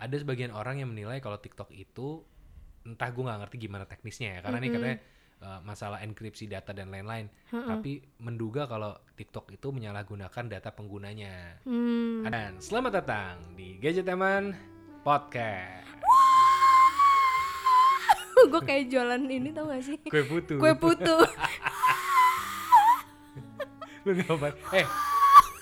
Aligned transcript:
ada 0.00 0.16
sebagian 0.16 0.56
orang 0.56 0.80
yang 0.80 0.88
menilai 0.88 1.20
kalau 1.20 1.36
TikTok 1.36 1.68
itu 1.76 2.24
entah 2.88 3.12
gue 3.12 3.20
nggak 3.20 3.40
ngerti 3.44 3.56
gimana 3.68 3.84
teknisnya 3.84 4.40
ya 4.40 4.48
karena 4.48 4.56
ini 4.64 4.68
katanya 4.72 4.98
uh, 5.44 5.60
masalah 5.60 6.00
enkripsi 6.00 6.48
data 6.48 6.72
dan 6.72 6.88
lain-lain. 6.88 7.28
Tapi 7.52 8.00
menduga 8.24 8.64
kalau 8.64 8.96
TikTok 9.12 9.52
itu 9.52 9.68
menyalahgunakan 9.68 10.44
data 10.48 10.72
penggunanya. 10.72 11.60
Hmm. 11.68 12.24
dan 12.24 12.56
selamat 12.56 13.04
datang 13.04 13.34
di 13.52 13.76
Gadget 13.76 14.08
Teman 14.08 14.56
Podcast. 15.04 15.84
Gue 18.50 18.62
kayak 18.64 18.88
jualan 18.88 19.20
ini 19.20 19.52
tau 19.52 19.68
gak 19.68 19.84
sih? 19.84 20.00
kue 20.00 20.24
putu. 20.24 20.56
Kue 20.56 20.72
putu. 20.72 21.12
lu 24.00 24.16
ngapain 24.16 24.56
eh 24.72 24.86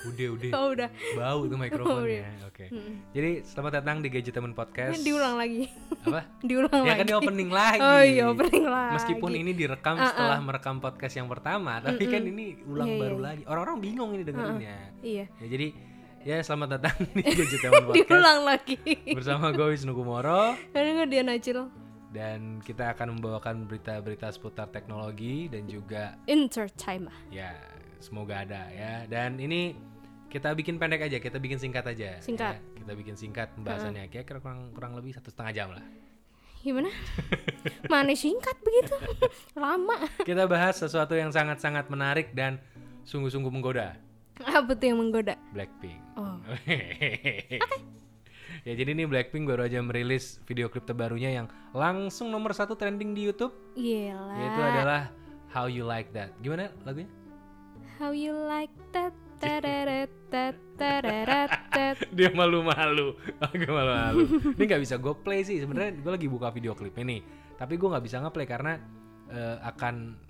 udah 0.08 0.28
udah 0.30 0.50
oh 0.52 0.68
udah. 0.72 0.88
bau 1.14 1.40
tuh 1.44 1.58
mikrofonnya 1.62 2.24
iya. 2.24 2.30
oke 2.42 2.64
jadi 3.10 3.30
selamat 3.42 3.72
datang 3.74 3.96
di 3.98 4.08
Gadget 4.08 4.32
Teman 4.32 4.52
Podcast 4.52 4.94
Ini 4.94 5.04
diulang 5.04 5.34
lagi. 5.34 5.64
apa 6.00 6.20
diulang 6.48 6.80
ya 6.80 6.88
lagi. 6.88 6.98
kan 6.98 7.06
di 7.06 7.14
opening 7.14 7.50
lagi 7.50 7.80
Oh 7.80 8.00
iya 8.00 8.24
opening 8.26 8.66
lagi. 8.66 8.92
Meskipun 8.94 9.30
ini 9.32 9.50
direkam 9.52 9.94
setelah 9.96 10.38
merekam 10.38 10.76
podcast 10.78 11.14
yang 11.14 11.26
pertama, 11.26 11.78
tapi 11.78 12.04
kan 12.04 12.22
ini 12.22 12.58
ulang 12.64 12.88
Iya, 12.88 12.98
baru 12.98 13.16
iya. 13.16 13.24
lagi. 13.24 13.42
Orang-orang 13.44 13.76
bingung 13.78 14.10
ini 14.12 14.22
dengerinnya. 14.22 14.76
Iya. 15.00 15.24
Ya, 15.34 15.46
jadi 15.48 15.66
ya 16.20 16.36
selamat 16.40 16.68
datang 16.72 16.96
di 17.08 17.22
Gadget 17.22 17.60
Teman 17.60 17.82
Podcast 17.86 18.08
Diulang 18.08 18.40
lagi. 18.42 18.76
bersama 19.08 19.46
gue 19.50 19.66
Wisnu 19.68 19.92
Kumoro 19.92 20.54
Ini 20.70 20.90
gue 20.94 21.06
dia 21.08 21.22
Nacil. 21.22 21.58
dan 22.08 22.58
kita 22.60 22.90
akan 22.90 23.14
membawakan 23.14 23.64
berita-berita 23.64 24.28
seputar 24.28 24.68
teknologi 24.68 25.44
dan 25.46 25.64
juga 25.64 26.16
Entertainment. 26.24 27.12
ya 27.28 27.52
semoga 27.98 28.40
ada 28.40 28.64
ya. 28.70 29.04
Dan 29.04 29.36
ini 29.36 29.74
kita 30.28 30.52
bikin 30.52 30.76
pendek 30.76 31.08
aja, 31.08 31.16
kita 31.16 31.40
bikin 31.40 31.56
singkat 31.56 31.88
aja. 31.88 32.20
Singkat. 32.20 32.60
ya. 32.60 32.84
Kita 32.84 32.92
bikin 32.92 33.16
singkat 33.16 33.48
pembahasannya, 33.56 34.12
kira-kira 34.12 34.44
kurang 34.44 34.76
kurang 34.76 34.92
lebih 34.92 35.16
satu 35.16 35.32
setengah 35.32 35.52
jam 35.56 35.68
lah. 35.72 35.84
Gimana? 36.60 36.92
Mana 37.92 38.12
singkat 38.12 38.60
begitu? 38.60 38.92
Lama. 39.56 40.04
Kita 40.20 40.44
bahas 40.44 40.76
sesuatu 40.76 41.16
yang 41.16 41.32
sangat-sangat 41.32 41.88
menarik 41.88 42.36
dan 42.36 42.60
sungguh-sungguh 43.08 43.48
menggoda. 43.48 43.96
Apa 44.44 44.76
tuh 44.76 44.92
yang 44.92 45.00
menggoda? 45.00 45.34
Blackpink. 45.50 45.98
Oh. 46.14 46.38
ya 48.68 48.72
jadi 48.74 48.90
nih 48.94 49.08
Blackpink 49.08 49.48
baru 49.48 49.66
aja 49.66 49.82
merilis 49.82 50.38
video 50.46 50.70
klip 50.70 50.86
terbarunya 50.86 51.32
yang 51.32 51.46
langsung 51.74 52.30
nomor 52.30 52.54
satu 52.54 52.76
trending 52.76 53.16
di 53.16 53.26
YouTube. 53.26 53.54
Gila. 53.74 54.34
Yaitu 54.36 54.60
adalah 54.60 55.02
How 55.50 55.66
You 55.66 55.88
Like 55.88 56.12
That. 56.12 56.36
Gimana 56.42 56.70
lagunya? 56.84 57.08
How 57.98 58.14
you 58.14 58.30
like 58.30 58.74
that? 58.94 59.10
Dia 62.12 62.30
malu-malu. 62.34 63.14
Agak 63.42 63.70
malu-malu. 63.70 64.24
Ini 64.58 64.64
nggak 64.66 64.82
bisa 64.82 64.94
gue 64.98 65.14
play 65.22 65.46
sih. 65.46 65.62
Sebenarnya 65.62 65.98
gue 65.98 66.12
lagi 66.12 66.28
buka 66.30 66.50
video 66.50 66.74
klipnya 66.74 67.04
nih. 67.06 67.20
Tapi 67.58 67.74
gue 67.78 67.88
nggak 67.88 68.04
bisa 68.04 68.22
ngeplay 68.22 68.46
karena 68.46 68.78
eh, 69.30 69.56
akan 69.62 70.26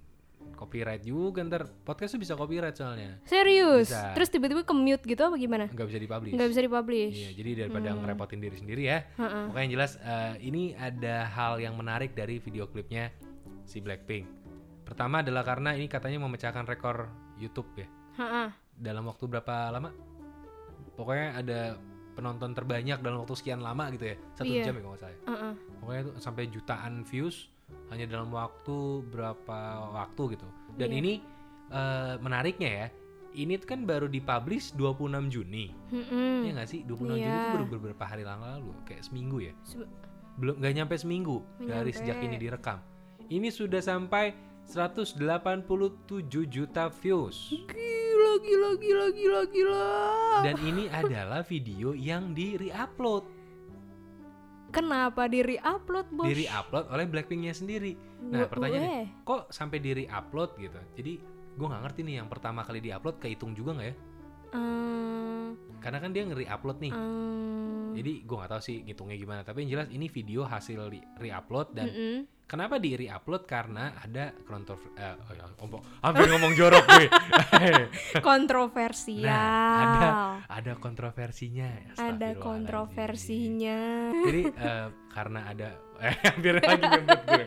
copyright 0.59 1.07
juga 1.07 1.47
ntar 1.47 1.71
podcast 1.87 2.19
tuh 2.19 2.21
bisa 2.21 2.35
copyright 2.35 2.75
soalnya 2.75 3.23
Serius? 3.23 3.95
Bisa. 3.95 4.11
Terus 4.19 4.29
tiba-tiba 4.33 4.67
ke-mute 4.67 5.07
gitu 5.07 5.23
apa 5.23 5.39
gimana? 5.39 5.71
nggak 5.71 5.87
bisa 5.87 5.99
dipublish 6.03 6.35
Nggak 6.35 6.49
bisa 6.51 6.61
dipublish. 6.67 7.15
Iya, 7.15 7.31
jadi 7.39 7.51
daripada 7.65 7.89
ngerepotin 7.95 8.41
diri 8.43 8.57
sendiri 8.59 8.83
ya. 8.91 8.99
Heeh. 9.15 9.45
Pokoknya 9.49 9.65
yang 9.65 9.73
jelas 9.79 9.93
eh, 10.03 10.35
ini 10.43 10.75
ada 10.75 11.31
hal 11.31 11.63
yang 11.63 11.79
menarik 11.79 12.19
dari 12.19 12.43
video 12.43 12.67
klipnya 12.67 13.15
si 13.63 13.79
Blackpink. 13.79 14.27
Pertama 14.83 15.23
adalah 15.23 15.47
karena 15.47 15.77
ini 15.79 15.87
katanya 15.87 16.19
memecahkan 16.27 16.65
rekor 16.67 17.07
YouTube 17.39 17.71
ya. 17.79 17.87
Heeh. 18.19 18.68
Dalam 18.79 19.05
waktu 19.05 19.25
berapa 19.27 19.71
lama? 19.71 19.91
Pokoknya 20.95 21.29
ada 21.35 21.61
penonton 22.15 22.51
terbanyak 22.51 22.99
dalam 22.99 23.23
waktu 23.23 23.35
sekian 23.35 23.59
lama 23.59 23.91
gitu 23.91 24.11
ya. 24.11 24.17
Satu 24.35 24.51
Iya. 24.51 24.65
jam 24.65 24.75
ya 24.75 24.81
kalau 24.81 24.93
nggak 24.93 25.03
salah. 25.03 25.15
ya. 25.15 25.21
Heeh. 25.29 25.53
Pokoknya 25.79 26.01
itu 26.01 26.13
sampai 26.19 26.43
jutaan 26.49 26.93
views 27.05 27.37
hanya 27.89 28.07
dalam 28.07 28.29
waktu 28.29 28.77
berapa 29.05 29.59
waktu 29.95 30.23
gitu. 30.35 30.47
Dan 30.75 30.91
Iya. 30.91 30.99
ini 30.99 31.13
eh, 31.69 32.17
menariknya 32.19 32.71
ya. 32.73 32.87
Ini 33.29 33.61
tuh 33.61 33.69
kan 33.69 33.85
baru 33.85 34.09
dipublish 34.09 34.73
26 34.73 35.29
Juni. 35.29 35.69
Mm-mm. 35.93 36.43
Iya 36.43 36.57
nggak 36.57 36.65
sih? 36.67 36.81
26 36.83 37.13
Juni 37.15 37.29
Iya. 37.29 37.37
itu 37.39 37.51
baru 37.55 37.67
beberapa 37.69 38.05
hari 38.05 38.25
yang 38.25 38.41
lalu, 38.41 38.73
kayak 38.83 39.05
seminggu 39.05 39.37
ya. 39.39 39.53
Se- 39.63 39.85
Belum 40.35 40.57
nggak 40.57 40.73
nyampe 40.73 40.95
seminggu 40.97 41.45
Nggak 41.59 41.69
dari 41.69 41.93
sejak 41.93 42.17
ini 42.21 42.37
direkam. 42.37 42.81
Ini 43.29 43.53
sudah 43.53 43.85
sampai 43.85 44.33
187 44.69 45.17
juta 46.45 46.93
views. 46.93 47.37
Gila, 47.49 48.33
gila, 48.45 48.71
gila, 48.77 49.07
gila, 49.17 49.43
gila. 49.49 49.87
Dan 50.45 50.57
ini 50.61 50.85
adalah 50.93 51.41
video 51.41 51.97
yang 51.97 52.37
di 52.37 52.61
re-upload. 52.61 53.25
Kenapa 54.69 55.25
di 55.25 55.41
re-upload, 55.41 56.13
Bos? 56.13 56.29
Di 56.29 56.45
re-upload 56.45 56.93
oleh 56.93 57.09
Blackpinknya 57.09 57.57
sendiri. 57.57 57.97
Nah, 58.29 58.45
pertanyaannya, 58.45 59.25
kok 59.25 59.49
sampai 59.49 59.81
di 59.81 60.05
re-upload 60.05 60.61
gitu? 60.61 60.77
Jadi 61.01 61.13
gue 61.57 61.67
nggak 61.67 61.83
ngerti 61.89 62.01
nih 62.05 62.15
yang 62.21 62.29
pertama 62.29 62.61
kali 62.61 62.85
di-upload 62.85 63.17
kehitung 63.17 63.57
juga 63.57 63.73
nggak 63.73 63.89
ya? 63.89 63.97
Ehm, 64.53 65.57
Karena 65.81 65.99
kan 66.05 66.13
dia 66.13 66.29
nge-re-upload 66.29 66.79
nih. 66.85 66.93
ehm, 66.93 67.58
Jadi 67.99 68.13
gue 68.23 68.37
nggak 68.39 68.53
tahu 68.55 68.63
sih 68.63 68.77
ngitungnya 68.87 69.17
gimana. 69.19 69.41
Tapi 69.43 69.67
yang 69.67 69.71
jelas 69.79 69.89
ini 69.91 70.07
video 70.07 70.47
hasil 70.47 70.79
di 70.89 71.01
re-upload 71.19 71.69
dan 71.75 71.87
mm-mm. 71.91 72.39
Kenapa 72.49 72.81
di 72.81 72.97
re-upload? 72.97 73.45
Karena 73.45 73.93
ada 74.01 74.33
kontroversi. 74.49 74.97
Eh, 74.97 75.17
oh 75.21 75.33
ya, 75.37 75.45
ngomong, 75.61 75.83
hampir 76.01 76.27
ngomong 76.33 76.53
jorok 76.57 76.81
gue. 76.81 77.07
kontroversial. 78.25 79.29
Nah, 79.29 79.77
ada 79.85 80.09
ada 80.49 80.73
kontroversinya. 80.81 81.69
Ada 82.01 82.41
kontroversinya. 82.41 83.79
Jadi 84.25 84.43
eh, 84.49 84.89
karena 85.13 85.41
ada 85.45 85.77
eh, 86.01 86.17
hampir 86.33 86.57
lagi 86.57 86.85
nyebut 86.89 87.21
gue. 87.29 87.47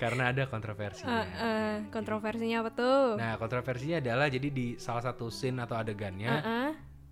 Karena 0.00 0.32
ada 0.32 0.48
kontroversinya. 0.48 1.12
Eh, 1.12 1.28
eh, 1.44 1.74
kontroversinya 1.92 2.64
apa 2.64 2.70
tuh? 2.72 3.20
Nah, 3.20 3.36
kontroversinya 3.36 4.00
adalah 4.00 4.32
jadi 4.32 4.48
di 4.48 4.80
salah 4.80 5.04
satu 5.04 5.28
scene 5.28 5.60
atau 5.60 5.76
adegannya 5.76 6.32
Heeh, 6.32 6.68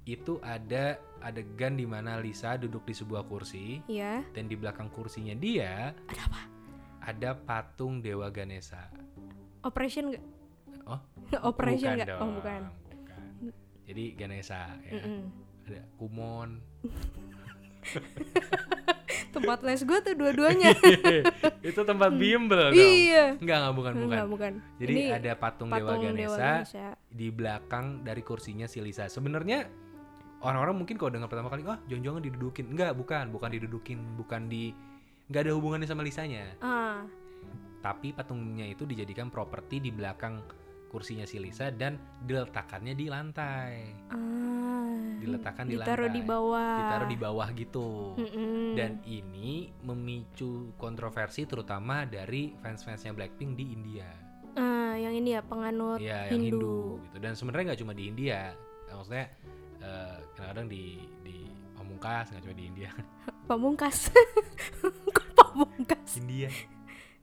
itu 0.06 0.38
ada 0.38 0.94
adegan 1.18 1.74
di 1.74 1.82
mana 1.82 2.16
Lisa 2.16 2.54
duduk 2.54 2.86
di 2.86 2.94
sebuah 2.94 3.26
kursi 3.26 3.82
Iya. 3.84 4.22
dan 4.30 4.46
di 4.46 4.54
belakang 4.54 4.86
kursinya 4.88 5.34
dia 5.34 5.90
Ada 6.06 6.22
apa? 6.24 6.40
ada 7.04 7.30
patung 7.36 7.98
Dewa 7.98 8.30
Ganesha. 8.30 8.86
Operation 9.62 10.10
nggak? 10.10 10.24
Oh, 10.86 10.98
Operation 11.50 11.94
bukan 11.96 12.06
dong, 12.06 12.20
Oh 12.20 12.30
bukan. 12.34 12.62
bukan. 12.70 13.22
Jadi 13.84 14.04
Ganesha 14.14 14.74
ya. 14.80 14.92
Mm-mm. 14.94 15.20
Ada 15.66 15.82
Kumon. 15.96 16.50
Tempat 19.30 19.60
les 19.62 19.82
gue 19.82 19.98
tuh 20.00 20.14
dua-duanya. 20.16 20.72
itu 21.68 21.80
tempat 21.82 22.10
bimbel 22.10 22.72
dong. 22.72 22.74
iya. 22.74 23.36
Enggak, 23.36 23.56
enggak 23.60 23.74
bukan, 23.74 23.92
bukan. 23.94 24.06
Enggak, 24.08 24.26
bukan. 24.28 24.52
Jadi 24.80 24.92
Ini 24.92 25.04
ada 25.12 25.32
patung, 25.36 25.68
Dewa 25.68 25.78
patung 25.84 26.02
Ganesha, 26.02 26.24
Dewa 26.24 26.38
Ganesha. 26.40 26.86
di 27.06 27.26
belakang 27.28 27.86
dari 28.00 28.22
kursinya 28.22 28.64
si 28.64 28.80
Lisa. 28.80 29.06
Sebenarnya 29.06 29.68
orang-orang 30.40 30.76
mungkin 30.76 30.96
kalau 30.96 31.10
dengar 31.10 31.28
pertama 31.28 31.48
kali, 31.48 31.62
wah 31.62 31.78
jangan-jangan 31.86 32.22
didudukin. 32.22 32.64
Enggak, 32.68 32.92
bukan, 32.92 33.24
bukan 33.30 33.50
didudukin, 33.50 33.98
bukan 34.16 34.46
di 34.46 34.72
nggak 35.26 35.42
ada 35.42 35.52
hubungannya 35.54 35.86
sama 35.86 36.02
Lisanya. 36.02 36.54
Ah, 36.60 37.02
Tapi 37.80 38.10
patungnya 38.10 38.66
itu 38.66 38.82
dijadikan 38.82 39.28
properti 39.28 39.78
di 39.78 39.90
belakang 39.90 40.42
kursinya 40.86 41.22
si 41.22 41.38
Lisa 41.38 41.70
dan 41.70 41.98
diletakkannya 42.22 42.94
di 42.94 43.06
lantai. 43.06 43.74
ah. 44.10 44.94
Diletakkan 45.16 45.66
di 45.66 45.74
Ditaruh 45.74 46.06
lantai. 46.06 46.14
di 46.14 46.22
bawah. 46.22 46.76
Ditaruh 46.78 47.08
di 47.08 47.18
bawah 47.18 47.48
gitu. 47.52 47.88
Mm-mm. 48.14 48.74
Dan 48.76 48.92
ini 49.02 49.50
memicu 49.82 50.70
kontroversi 50.76 51.42
terutama 51.42 52.04
dari 52.04 52.52
fans-fansnya 52.56 53.10
Blackpink 53.12 53.56
di 53.56 53.72
India. 53.72 54.06
Ah, 54.54 54.94
yang 54.94 55.12
ini 55.12 55.34
ya 55.34 55.42
penganut 55.42 55.98
Iya, 55.98 56.30
yang 56.30 56.42
Hindu. 56.42 56.60
Hindu 56.60 56.76
gitu. 57.02 57.16
Dan 57.18 57.32
sebenarnya 57.34 57.64
nggak 57.72 57.80
cuma 57.82 57.92
di 57.92 58.04
India. 58.06 58.40
Maksudnya 58.86 59.26
eh, 59.86 60.14
kadang-kadang 60.34 60.66
di 60.66 60.82
di 61.22 61.36
Pamungkas 61.72 62.26
nggak 62.28 62.42
cuma 62.42 62.54
di 62.54 62.64
India. 62.66 62.90
Pamungkas. 63.48 64.10
Kok 65.16 65.26
pamungkas? 65.32 66.18
India. 66.18 66.50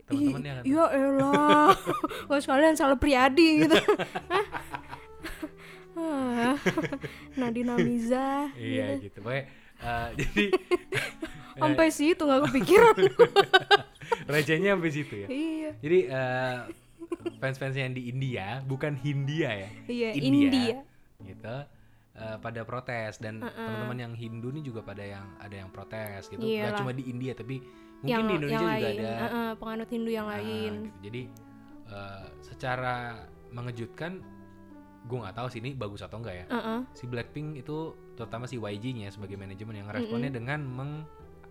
Ih, 0.03 0.07
Teman-temannya 0.07 0.51
kan. 0.55 0.63
Ya 0.63 0.85
elah. 0.91 1.71
Kok 2.25 2.39
sekalian 2.39 2.75
salah 2.75 2.95
priadi 2.95 3.67
gitu. 3.67 3.75
Ah, 5.93 6.57
Nadina 7.37 7.77
Miza. 7.77 8.49
Iya 8.57 8.97
gitu. 8.99 9.21
Pokoknya 9.21 9.45
eh, 9.77 10.07
jadi 10.17 10.45
Sampai 11.53 11.93
situ 11.93 12.17
nggak 12.25 12.41
kepikiran. 12.49 12.95
recehnya 14.25 14.73
sampai 14.73 14.89
situ 14.91 15.13
ya. 15.21 15.27
iya. 15.29 15.71
Jadi 15.77 15.99
eh, 16.09 16.57
fans-fans 17.37 17.75
yang 17.77 17.93
di 17.93 18.09
India, 18.09 18.59
bukan 18.65 18.97
Hindia 18.97 19.53
ya. 19.53 19.69
Iya, 19.85 20.09
India. 20.17 20.31
India. 20.49 20.77
Gitu. 21.21 21.55
Eh, 22.13 22.37
pada 22.37 22.61
protes 22.61 23.17
dan 23.17 23.41
teman-teman 23.41 23.97
yang 23.99 24.13
Hindu 24.13 24.49
ini 24.49 24.61
juga 24.61 24.81
pada 24.81 25.01
yang 25.01 25.25
ada 25.37 25.55
yang 25.55 25.69
protes 25.69 26.27
gitu. 26.27 26.39
Gak 26.39 26.49
Iyalah. 26.69 26.77
cuma 26.77 26.91
di 26.91 27.03
India 27.05 27.33
tapi 27.33 27.57
mungkin 27.99 28.05
yang 28.05 28.23
di 28.23 28.33
Indonesia 28.35 28.53
yang 28.55 28.63
juga 28.69 28.85
lain. 28.85 28.99
ada 28.99 29.11
Heeh, 29.17 29.49
penganut 29.57 29.89
Hindu 29.89 30.11
yang 30.11 30.27
Nah, 30.27 30.33
lain. 30.35 30.73
gitu. 30.83 30.97
Jadi 31.01 31.21
eh, 31.85 32.25
secara 32.41 32.95
mengejutkan, 33.49 34.11
gue 35.03 35.17
nggak 35.19 35.35
tahu 35.35 35.47
sih 35.47 35.59
ini 35.59 35.73
bagus 35.73 35.99
atau 35.99 36.17
enggak 36.17 36.35
ya. 36.35 36.45
Heeh. 36.49 36.79
Si 36.91 37.05
Blackpink 37.05 37.59
itu 37.59 37.77
terutama 38.13 38.45
si 38.45 38.55
YG-nya 38.55 39.09
sebagai 39.09 39.35
manajemen 39.35 39.75
yang 39.75 39.89
responnya 39.89 40.29
dengan 40.29 40.63
meng 40.63 40.91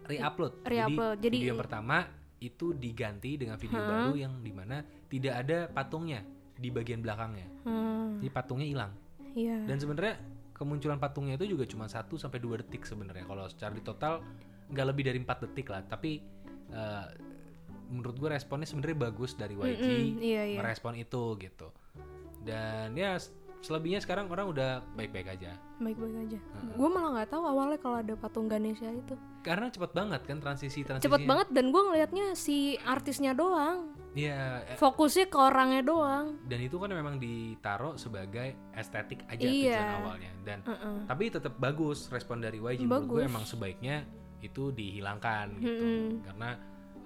re-upload. 0.04 0.62
Re-upload. 0.62 1.16
Jadi, 1.18 1.26
Jadi- 1.26 1.38
video 1.38 1.50
yang 1.52 1.60
pertama 1.60 1.96
itu 2.38 2.74
diganti 2.74 3.34
dengan 3.34 3.54
video 3.54 3.78
Hah? 3.78 3.86
baru 3.88 4.12
yang 4.16 4.34
di 4.40 4.50
mana 4.50 4.82
tidak 5.06 5.34
ada 5.36 5.58
patungnya 5.68 6.26
di 6.52 6.68
bagian 6.70 6.98
belakangnya. 6.98 7.46
Hmm, 7.62 8.18
Jadi 8.18 8.30
patungnya 8.30 8.66
hilang. 8.66 8.92
iya. 9.32 9.62
Dan 9.62 9.78
sebenarnya 9.78 10.18
kemunculan 10.52 11.00
patungnya 11.00 11.34
itu 11.40 11.56
juga 11.56 11.64
cuma 11.66 11.88
1 11.88 12.06
sampai 12.16 12.38
2 12.38 12.62
detik 12.64 12.84
sebenarnya. 12.86 13.24
Kalau 13.26 13.44
secara 13.48 13.72
di 13.74 13.82
total 13.82 14.22
nggak 14.72 14.86
lebih 14.88 15.02
dari 15.08 15.18
4 15.20 15.44
detik 15.48 15.66
lah. 15.72 15.82
Tapi 15.84 16.22
eh, 16.72 17.06
menurut 17.92 18.16
gue 18.16 18.28
responnya 18.32 18.64
sebenarnya 18.64 19.12
bagus 19.12 19.36
dari 19.36 19.52
YG 19.52 19.84
Mm-mm, 19.84 20.24
iya 20.24 20.42
iya. 20.48 20.58
merespon 20.60 20.96
itu 20.96 21.36
gitu. 21.36 21.68
Dan 22.42 22.96
ya 22.96 23.20
selebihnya 23.62 23.98
sekarang 23.98 24.26
orang 24.26 24.46
udah 24.48 24.70
baik-baik 24.92 25.32
aja. 25.32 25.54
Baik-baik 25.78 26.16
aja. 26.20 26.38
Gue 26.72 26.88
malah 26.88 27.10
nggak 27.16 27.30
tahu 27.30 27.42
awalnya 27.44 27.78
kalau 27.78 27.96
ada 27.96 28.14
patung 28.14 28.46
Ganesha 28.46 28.86
itu. 28.86 29.14
Karena 29.40 29.66
cepet 29.66 29.90
banget 29.90 30.20
kan 30.22 30.38
transisi 30.38 30.82
transisi. 30.82 31.02
Cepet 31.02 31.22
banget 31.24 31.48
dan 31.48 31.70
gue 31.70 31.78
ngelihatnya 31.80 32.34
si 32.34 32.58
artisnya 32.78 33.32
doang. 33.32 33.94
Iya. 34.12 34.60
eh, 34.66 34.76
Fokusnya 34.76 35.24
ke 35.24 35.38
orangnya 35.40 35.80
doang. 35.80 36.36
dan 36.44 36.60
itu 36.60 36.76
kan 36.76 36.90
memang 36.90 37.16
ditaruh 37.16 37.96
sebagai 37.96 38.52
estetik 38.72 39.24
aja 39.24 39.40
Iya. 39.40 39.72
tujuan 39.72 39.94
awalnya. 39.96 40.30
Dan 40.42 40.58
Heeh. 40.62 40.96
tapi 41.06 41.24
tetap 41.28 41.54
bagus 41.56 42.06
respon 42.08 42.38
dari 42.38 42.58
YG 42.58 42.82
menurut 42.82 43.06
gue 43.08 43.18
Bagus. 43.18 43.30
emang 43.30 43.44
sebaiknya 43.44 44.04
itu 44.38 44.68
dihilangkan 44.68 45.54
gitu 45.56 45.70
Mm-mm. 45.86 46.26
karena 46.26 46.50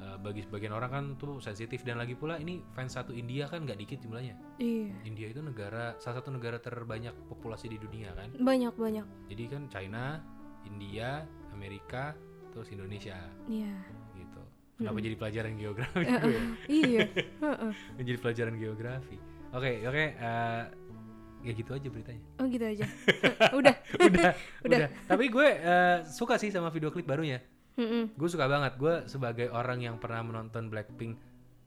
eh, 0.07 0.17
bagi 0.17 0.41
sebagian 0.41 0.71
orang 0.71 0.89
kan 0.89 1.05
tuh 1.17 1.37
sensitif 1.39 1.83
dan 1.83 1.97
lagi 1.97 2.15
pula 2.15 2.37
ini 2.37 2.63
fans 2.71 2.95
satu 2.95 3.11
India 3.11 3.45
kan 3.45 3.63
nggak 3.63 3.77
dikit 3.77 3.99
jumlahnya 4.01 4.39
Iya. 4.57 4.95
India 5.03 5.27
itu 5.27 5.41
negara 5.41 5.99
salah 5.99 6.17
satu 6.17 6.31
negara 6.31 6.57
terbanyak 6.59 7.11
populasi 7.27 7.67
di 7.67 7.77
dunia 7.77 8.13
kan 8.13 8.31
Banyak 8.33 8.73
banyak. 8.73 9.07
jadi 9.27 9.45
kan 9.49 9.63
China 9.67 10.23
India 10.65 11.27
Amerika 11.51 12.15
terus 12.51 12.71
Indonesia 12.71 13.19
Iya. 13.47 13.75
gitu 14.15 14.43
kenapa 14.77 14.99
jadi 14.99 15.17
pelajaran 15.17 15.53
geografi 15.55 16.05
gue 16.05 16.31
ya? 16.31 16.43
iya. 16.69 17.01
Heeh. 17.45 17.73
jadi 17.99 18.19
pelajaran 18.19 18.55
geografi 18.55 19.17
oke 19.51 19.71
oke 19.83 20.05
eh, 20.15 20.63
ya 21.43 21.53
gitu 21.53 21.71
aja 21.71 21.87
beritanya 21.87 22.23
Oh 22.37 22.47
gitu 22.47 22.65
aja. 22.65 22.85
Udah. 23.59 23.75
udah, 23.97 24.35
Udah. 24.67 24.79
udah. 24.83 24.89
Tapi 25.07 25.25
gue 25.27 25.49
eh, 25.49 25.99
suka 26.05 26.37
sih 26.37 26.49
sama 26.49 26.69
video 26.69 26.91
klip 26.91 27.05
barunya. 27.05 27.39
Mm-mm. 27.77 28.13
Gue 28.13 28.27
suka 28.27 28.45
banget. 28.45 28.75
Gue 28.75 29.05
sebagai 29.05 29.49
orang 29.49 29.79
yang 29.79 29.97
pernah 29.97 30.21
menonton 30.21 30.67
Blackpink 30.67 31.17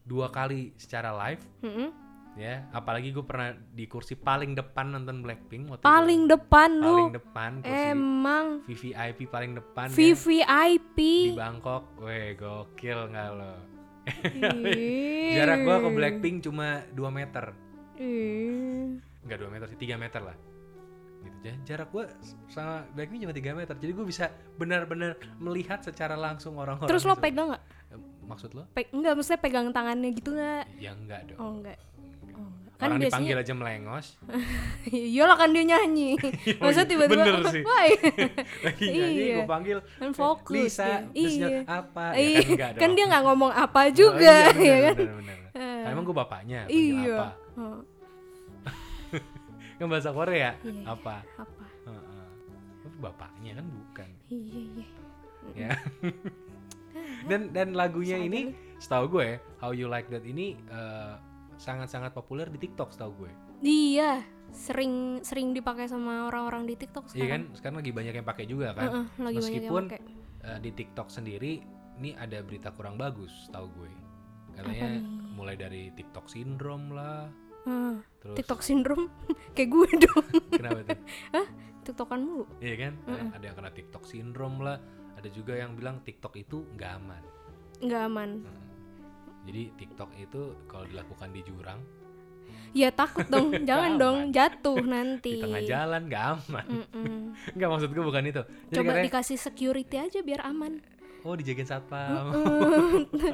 dua 0.01 0.27
kali 0.27 0.73
secara 0.75 1.13
live, 1.15 1.45
Mm-mm. 1.61 1.89
ya. 2.35 2.65
Apalagi 2.69 3.09
gue 3.09 3.21
pernah 3.21 3.53
di 3.53 3.85
kursi 3.85 4.13
paling 4.13 4.53
depan 4.53 4.89
nonton 4.91 5.21
Blackpink. 5.21 5.69
Waktu 5.69 5.83
Paling 5.83 6.25
depan 6.25 6.69
itu. 6.71 6.81
lu. 6.81 6.89
paling 6.91 7.13
depan 7.13 7.51
kursi 7.59 7.85
Emang 7.87 8.45
VVIP 8.63 9.19
paling 9.27 9.51
depan 9.53 9.85
ya, 9.87 9.95
VVIP. 9.95 10.97
di 10.97 11.33
Bangkok. 11.33 11.83
Weh 11.99 12.33
gokil 12.33 12.99
nggak 13.07 13.29
lo? 13.31 13.53
Jarak 15.31 15.59
gue 15.59 15.75
ke 15.77 15.89
Blackpink 15.93 16.41
cuma 16.41 16.81
2 16.89 17.05
meter. 17.11 17.53
Enggak 19.19 19.37
2 19.37 19.53
meter 19.53 19.67
sih, 19.67 19.77
3 19.77 19.93
meter 19.95 20.21
lah. 20.23 20.37
Gitu. 21.39 21.45
Ja- 21.45 21.59
Jarak 21.65 21.89
gue 21.89 22.03
sama 22.47 22.83
Blackpink 22.91 23.21
cuma 23.21 23.31
3 23.31 23.55
meter. 23.55 23.75
Jadi 23.75 23.91
gue 23.91 24.05
bisa 24.05 24.25
benar-benar 24.53 25.11
melihat 25.37 25.79
secara 25.79 26.13
langsung 26.13 26.55
orang-orang. 26.55 26.87
Terus 26.87 27.03
lo 27.03 27.13
sana. 27.13 27.21
pegang 27.21 27.47
nggak? 27.49 27.63
Eh, 27.89 27.99
Maksud 28.21 28.49
lo? 28.51 28.63
Pe 28.69 28.85
enggak, 28.89 29.13
maksudnya 29.15 29.39
pegang 29.39 29.67
tangannya 29.69 30.09
gitu 30.11 30.29
nggak? 30.31 30.63
Ya 30.77 30.91
enggak 30.91 31.19
dong. 31.25 31.39
Oh 31.39 31.51
enggak. 31.55 31.77
Oh. 32.31 32.51
Kan 32.75 32.87
Orang 32.87 32.99
biasanya 32.99 33.11
dipanggil 33.25 33.37
aja 33.39 33.53
melengos. 33.53 34.07
Iyalah 35.09 35.35
kan 35.35 35.49
dia 35.49 35.63
nyanyi. 35.65 36.09
Maksudnya 36.61 36.87
tiba-tiba 36.87 37.23
bener 37.25 37.43
sih. 37.49 37.63
Wah, 37.63 37.83
Lagi 38.61 38.85
nyanyi 38.85 39.21
Iya. 39.25 39.35
gue 39.35 39.47
panggil 39.47 39.77
kan 39.97 40.11
fokus 40.13 40.53
Lisa, 40.53 40.85
dia. 41.09 41.25
Iya. 41.25 41.47
apa? 41.65 42.05
Ya 42.13 42.19
Iya, 42.19 42.37
kan 42.37 42.45
enggak 42.45 42.69
dong. 42.69 42.79
kan 42.79 42.89
dia 42.91 43.05
nggak 43.07 43.23
ngomong 43.25 43.51
apa 43.51 43.79
Oh, 43.81 43.87
juga, 43.89 44.35
iya, 44.53 44.53
ya 44.53 44.53
bener, 44.53 44.77
kan? 44.85 44.95
bener, 44.95 45.15
bener. 45.17 45.37
Eh. 45.51 45.81
Kan 45.81 45.89
emang 45.89 46.03
gue 46.05 46.15
bapaknya, 46.15 46.59
Iya. 46.67 47.17
apa? 47.17 47.27
Oh, 47.57 47.77
Kan 49.79 49.87
bahasa 49.87 50.11
Korea, 50.11 50.59
Iya. 50.59 50.83
apa? 50.85 51.23
apa? 51.39 51.65
Heeh. 51.87 52.27
Tapi 52.79 52.97
bapaknya 52.99 53.51
kan 53.55 53.65
bukan. 53.65 54.09
Iya, 54.27 54.59
iya. 54.59 54.85
ya. 55.55 55.71
dan 57.29 57.51
dan 57.51 57.71
lagunya 57.73 58.17
Sadar 58.17 58.27
ini 58.27 58.41
setahu 58.77 59.05
gue 59.09 59.29
How 59.57 59.71
You 59.71 59.87
Like 59.87 60.07
That 60.07 60.23
ini 60.23 60.55
eh, 60.59 61.13
sangat-sangat 61.55 62.11
populer 62.11 62.47
di 62.47 62.59
TikTok 62.59 62.91
setahu 62.91 63.11
gue. 63.17 63.31
Iya, 63.59 64.23
sering 64.49 65.19
sering 65.21 65.51
dipakai 65.51 65.85
sama 65.85 66.25
orang-orang 66.25 66.63
di 66.63 66.75
TikTok 66.75 67.07
Iya 67.07 67.11
sekarang. 67.11 67.29
kan? 67.29 67.41
Sekarang 67.53 67.77
lagi 67.77 67.91
banyak 67.91 68.13
yang 68.13 68.27
pakai 68.27 68.45
juga 68.45 68.67
kan. 68.71 68.83
Heeh, 68.85 69.05
lagi 69.17 69.35
Meskipun 69.37 69.83
banyak 69.85 69.99
yang 69.99 70.07
pakai. 70.07 70.47
eh, 70.47 70.59
di 70.59 70.71
TikTok 70.73 71.07
sendiri 71.07 71.53
ini 71.97 72.15
ada 72.15 72.39
berita 72.39 72.71
kurang 72.71 72.95
bagus 72.95 73.31
tahu 73.49 73.67
gue. 73.73 73.91
Katanya 74.53 74.99
mulai 75.29 75.55
dari 75.55 75.87
TikTok 75.93 76.27
syndrome 76.27 76.91
lah. 76.91 77.27
Heeh, 77.61 77.95
Terus 78.19 78.35
TikTok 78.35 78.61
syndrome 78.61 79.05
kayak 79.55 79.69
gue 79.69 79.89
dong. 79.99 80.25
kenapa 80.49 80.79
tuh? 80.85 80.99
TikTokan 81.85 82.19
mulu. 82.21 82.45
Iya 82.59 82.75
kan? 82.79 82.93
Ada 83.33 83.43
yang 83.43 83.55
kena 83.55 83.71
TikTok 83.71 84.03
syndrome 84.03 84.57
lah. 84.59 84.77
Ada 85.15 85.27
juga 85.29 85.53
yang 85.53 85.73
bilang 85.73 85.99
TikTok 85.99 86.33
itu 86.35 86.63
nggak 86.73 86.91
aman. 86.95 87.23
Nggak 87.79 88.01
aman. 88.05 88.29
Hmm. 88.41 88.63
Jadi 89.43 89.61
TikTok 89.75 90.11
itu 90.15 90.41
kalau 90.65 90.85
dilakukan 90.85 91.29
di 91.29 91.41
jurang, 91.41 91.79
Ya 92.69 92.89
takut 92.89 93.25
dong, 93.25 93.49
jangan 93.69 93.97
dong 93.97 94.17
jatuh 94.29 94.77
nanti. 94.79 95.37
di 95.37 95.41
tengah 95.41 95.63
jalan 95.63 96.01
nggak 96.05 96.25
aman. 96.29 96.65
Mm-mm. 96.67 97.17
Nggak 97.53 97.67
maksud 97.67 97.89
gue 97.89 98.03
bukan 98.03 98.23
itu. 98.23 98.41
Jadi 98.41 98.75
Coba 98.75 98.89
katanya, 98.91 99.05
dikasih 99.09 99.37
security 99.39 99.95
aja 99.97 100.19
biar 100.21 100.45
aman. 100.45 100.77
oh 101.19 101.35
dijagain 101.35 101.67
satpam 101.67 102.31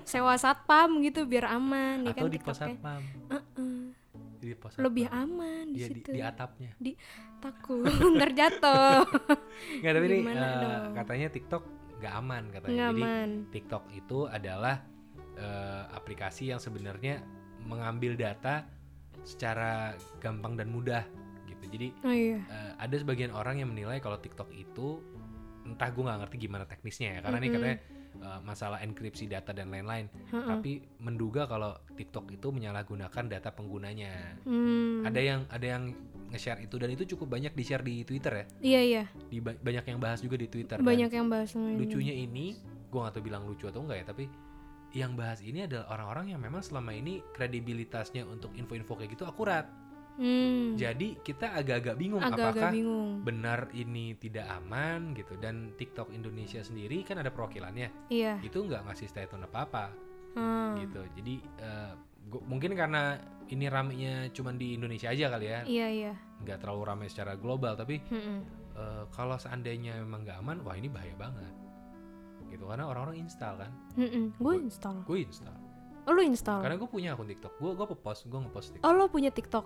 Sewa 0.04 0.34
satpam 0.36 1.06
gitu 1.06 1.22
biar 1.24 1.46
aman 1.52 2.02
ya 2.02 2.12
atau 2.12 2.26
kan 2.26 2.34
di 2.34 2.40
pos 2.40 2.58
satpam. 2.58 3.02
Heeh. 3.30 3.75
Di 4.46 4.54
pos 4.54 4.78
Lebih 4.78 5.06
satpam. 5.06 5.26
aman 5.26 5.66
di 5.68 5.74
di, 5.74 5.84
situ. 5.84 6.10
di 6.14 6.22
atapnya. 6.22 6.72
Di 6.78 6.92
takut 7.42 7.90
ntar 8.16 8.30
jatuh. 8.32 9.02
Nggak 9.82 9.92
tapi 9.92 10.06
ini 10.06 10.18
dong? 10.22 10.94
katanya 10.94 11.28
TikTok 11.28 11.64
nggak 11.98 12.14
aman 12.16 12.44
katanya. 12.54 12.70
Nggak 12.72 12.90
Jadi 12.92 13.02
aman. 13.02 13.30
TikTok 13.50 13.84
itu 13.92 14.20
adalah 14.28 14.76
eh, 15.36 15.84
aplikasi 15.92 16.54
yang 16.54 16.62
sebenarnya 16.62 17.26
mengambil 17.60 18.14
data 18.14 18.70
secara 19.26 19.92
gampang 20.20 20.54
dan 20.54 20.70
mudah 20.70 21.02
gitu. 21.46 21.66
Jadi 21.66 21.88
Oh 22.06 22.14
iya. 22.14 22.38
eh, 22.40 22.72
ada 22.78 22.96
sebagian 22.96 23.34
orang 23.34 23.58
yang 23.58 23.74
menilai 23.74 23.98
kalau 23.98 24.22
TikTok 24.22 24.54
itu 24.54 25.02
entah 25.66 25.90
gue 25.90 26.04
nggak 26.06 26.20
ngerti 26.22 26.38
gimana 26.40 26.64
teknisnya 26.64 27.10
ya 27.10 27.20
karena 27.20 27.38
ini 27.38 27.48
Mm-mm. 27.48 27.58
katanya 27.58 27.78
eh, 28.22 28.40
masalah 28.44 28.80
enkripsi 28.82 29.28
data 29.28 29.52
dan 29.52 29.72
lain-lain. 29.72 30.08
Heeh. 30.32 30.48
Tapi 30.48 30.72
menduga 31.02 31.46
kalau 31.46 31.76
TikTok 31.96 32.32
itu 32.32 32.52
menyalahgunakan 32.52 33.26
data 33.28 33.50
penggunanya. 33.52 34.40
Hmm. 34.44 35.04
Ada 35.08 35.22
yang 35.22 35.42
ada 35.50 35.66
yang 35.66 35.84
nge-share 36.34 36.66
itu 36.66 36.76
dan 36.82 36.90
itu 36.92 37.04
cukup 37.16 37.38
banyak 37.38 37.54
di-share 37.54 37.86
di 37.86 38.02
Twitter 38.04 38.34
ya. 38.34 38.46
Iya 38.62 38.82
iya. 38.82 39.04
Di 39.30 39.40
ba- 39.40 39.58
banyak 39.58 39.86
yang 39.88 40.00
bahas 40.02 40.20
juga 40.20 40.36
di 40.36 40.48
Twitter. 40.50 40.82
Dan 40.82 40.88
Banyak 40.88 41.12
yang 41.14 41.28
bahas 41.30 41.54
lucunya 41.56 42.16
ini 42.16 42.58
gue 42.96 43.00
gak 43.04 43.20
tahu 43.20 43.28
bilang 43.28 43.44
lucu 43.44 43.68
atau 43.68 43.84
enggak 43.84 44.00
ya 44.00 44.06
tapi 44.08 44.26
yang 44.96 45.20
bahas 45.20 45.44
ini 45.44 45.68
adalah 45.68 45.92
orang-orang 45.92 46.32
yang 46.32 46.40
memang 46.40 46.64
selama 46.64 46.96
ini 46.96 47.20
kredibilitasnya 47.36 48.24
untuk 48.24 48.56
info-info 48.56 48.96
kayak 48.96 49.12
gitu 49.20 49.28
akurat 49.28 49.68
Hmm. 50.16 50.74
jadi 50.74 51.20
kita 51.20 51.52
agak-agak 51.54 51.96
bingung 51.96 52.20
Agak-agak 52.20 52.56
apakah 52.56 52.72
bingung. 52.72 53.12
benar 53.22 53.68
ini 53.72 54.16
tidak 54.16 54.48
aman 54.50 55.12
gitu 55.12 55.36
dan 55.36 55.74
TikTok 55.74 56.10
Indonesia 56.10 56.60
sendiri 56.60 57.02
kan 57.02 57.18
ada 57.18 57.28
perwakilannya 57.28 58.08
Iya. 58.08 58.40
itu 58.40 58.58
nggak 58.58 58.84
ngasih 58.84 59.08
statement 59.08 59.44
apa-apa 59.46 59.92
Hmm. 60.34 60.80
gitu 60.80 61.00
jadi 61.14 61.36
eh, 61.58 61.92
gua- 62.26 62.44
mungkin 62.44 62.72
karena 62.74 63.16
ini 63.46 63.66
ramenya 63.66 64.14
cuma 64.32 64.52
di 64.52 64.74
Indonesia 64.74 65.08
aja 65.08 65.30
kali 65.30 65.46
ya 65.46 65.60
Iya 65.64 65.88
iya. 65.90 66.14
nggak 66.38 66.58
terlalu 66.60 66.82
ramai 66.86 67.08
secara 67.08 67.36
global 67.36 67.74
tapi 67.74 68.00
Mm-mm. 68.06 68.40
eh, 68.74 69.04
kalau 69.10 69.36
seandainya 69.36 69.96
memang 69.98 70.24
nggak 70.24 70.38
aman 70.38 70.58
wah 70.62 70.74
ini 70.74 70.88
bahaya 70.88 71.12
banget 71.14 71.52
gitu 72.48 72.66
karena 72.66 72.86
orang-orang 72.86 73.20
install 73.20 73.58
kan 73.58 73.72
Mm-mm. 73.96 74.32
Gue 74.38 74.56
install. 74.62 75.04
gue 75.04 75.20
install 75.20 75.58
Oh 76.06 76.14
lu 76.14 76.22
install. 76.22 76.62
karena 76.62 76.78
gue 76.78 76.86
punya 76.86 77.10
akun 77.12 77.26
TikTok 77.26 77.54
gue 77.56 77.72
gue 77.74 77.86
post 77.98 78.22
gue 78.24 78.38
ngepost 78.38 78.68
TikTok 78.72 78.86
Oh 78.86 78.94
lu 78.94 79.08
punya 79.08 79.28
TikTok. 79.30 79.66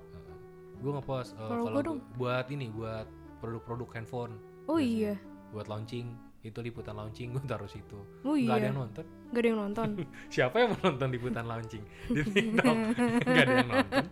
Gue 0.79 0.91
ngepost 0.91 1.35
Follow 1.35 1.65
kalau 1.75 1.95
buat 2.15 2.45
ini 2.47 2.67
buat 2.69 3.05
produk-produk 3.39 3.89
handphone 3.93 4.33
Oh 4.65 4.75
Biasanya. 4.75 5.13
iya. 5.13 5.15
buat 5.49 5.67
launching 5.67 6.07
itu 6.39 6.55
liputan 6.57 6.95
launching 6.95 7.35
gue 7.35 7.43
taruh 7.43 7.67
situ 7.67 7.99
Oh 8.21 8.31
nggak 8.31 8.47
ada 8.49 8.57
iya. 8.57 8.67
yang 8.67 8.79
nonton 8.79 9.05
Gak 9.29 9.39
ada 9.39 9.47
yang 9.47 9.59
nonton. 9.61 9.87
siapa 10.33 10.55
yang 10.57 10.69
mau 10.71 10.81
nonton 10.87 11.09
liputan 11.09 11.45
launching 11.45 11.83
di 12.15 12.21
TikTok 12.23 12.75
nggak 13.27 13.43
ada 13.43 13.53
yang 13.55 13.69
nonton 13.69 14.03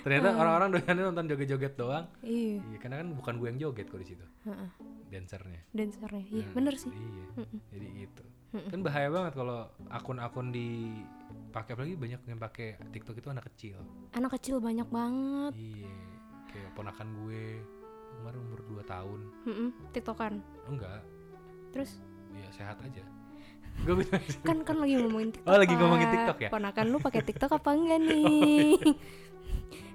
ternyata 0.00 0.28
orang-orang 0.32 0.68
doyannya 0.72 1.04
nonton 1.06 1.24
joget-joget 1.28 1.74
doang 1.74 2.04
iya. 2.20 2.58
iya 2.60 2.78
karena 2.78 2.96
kan 2.98 3.08
bukan 3.12 3.34
gue 3.36 3.46
yang 3.46 3.58
joget 3.60 3.86
kok 3.86 4.00
di 4.00 4.08
situ 4.08 4.24
Heeh. 4.42 4.68
dancernya 5.08 5.60
Dancernya. 5.70 6.24
Iya 6.26 6.44
Hmm, 6.44 6.54
bener 6.54 6.74
sih. 6.74 6.90
iya 6.90 7.24
jadi 7.70 7.86
gitu 7.98 8.24
Kan 8.54 8.80
bahaya 8.80 9.08
banget 9.08 9.32
kalau 9.34 9.58
akun-akun 9.88 10.48
dipakai 10.48 11.74
apalagi 11.74 11.94
banyak 11.94 12.20
yang 12.24 12.38
pakai 12.38 12.78
TikTok 12.88 13.16
itu 13.16 13.28
anak 13.28 13.44
kecil 13.48 13.82
Anak 14.12 14.30
kecil 14.32 14.58
banyak 14.58 14.86
banget. 14.86 15.52
iya 15.54 15.90
kayak 16.46 16.70
ponakan 16.72 17.08
gue 17.20 17.58
kemarin 18.14 18.38
umur 18.40 18.60
2 18.78 18.84
tahun 18.84 19.20
Mm-mm. 19.44 19.68
TikTokan. 19.90 20.32
enggak 20.64 21.02
Terus 21.70 21.98
ya 22.32 22.46
sehat 22.48 22.78
aja 22.78 23.02
Gue 23.82 23.94
bilang 23.98 24.22
Kan 24.40 24.62
kan 24.62 24.76
lagi 24.78 24.94
ngomongin 24.96 25.34
TikTok. 25.34 25.50
Oh, 25.50 25.58
lagi 25.58 25.74
ngomongin 25.74 26.08
TikTok 26.08 26.38
ya? 26.38 26.48
Ponakan 26.48 26.86
lu 26.86 26.98
pakai 26.98 27.22
TikTok 27.22 27.50
apa 27.52 27.70
enggak 27.74 28.00
nih? 28.00 28.78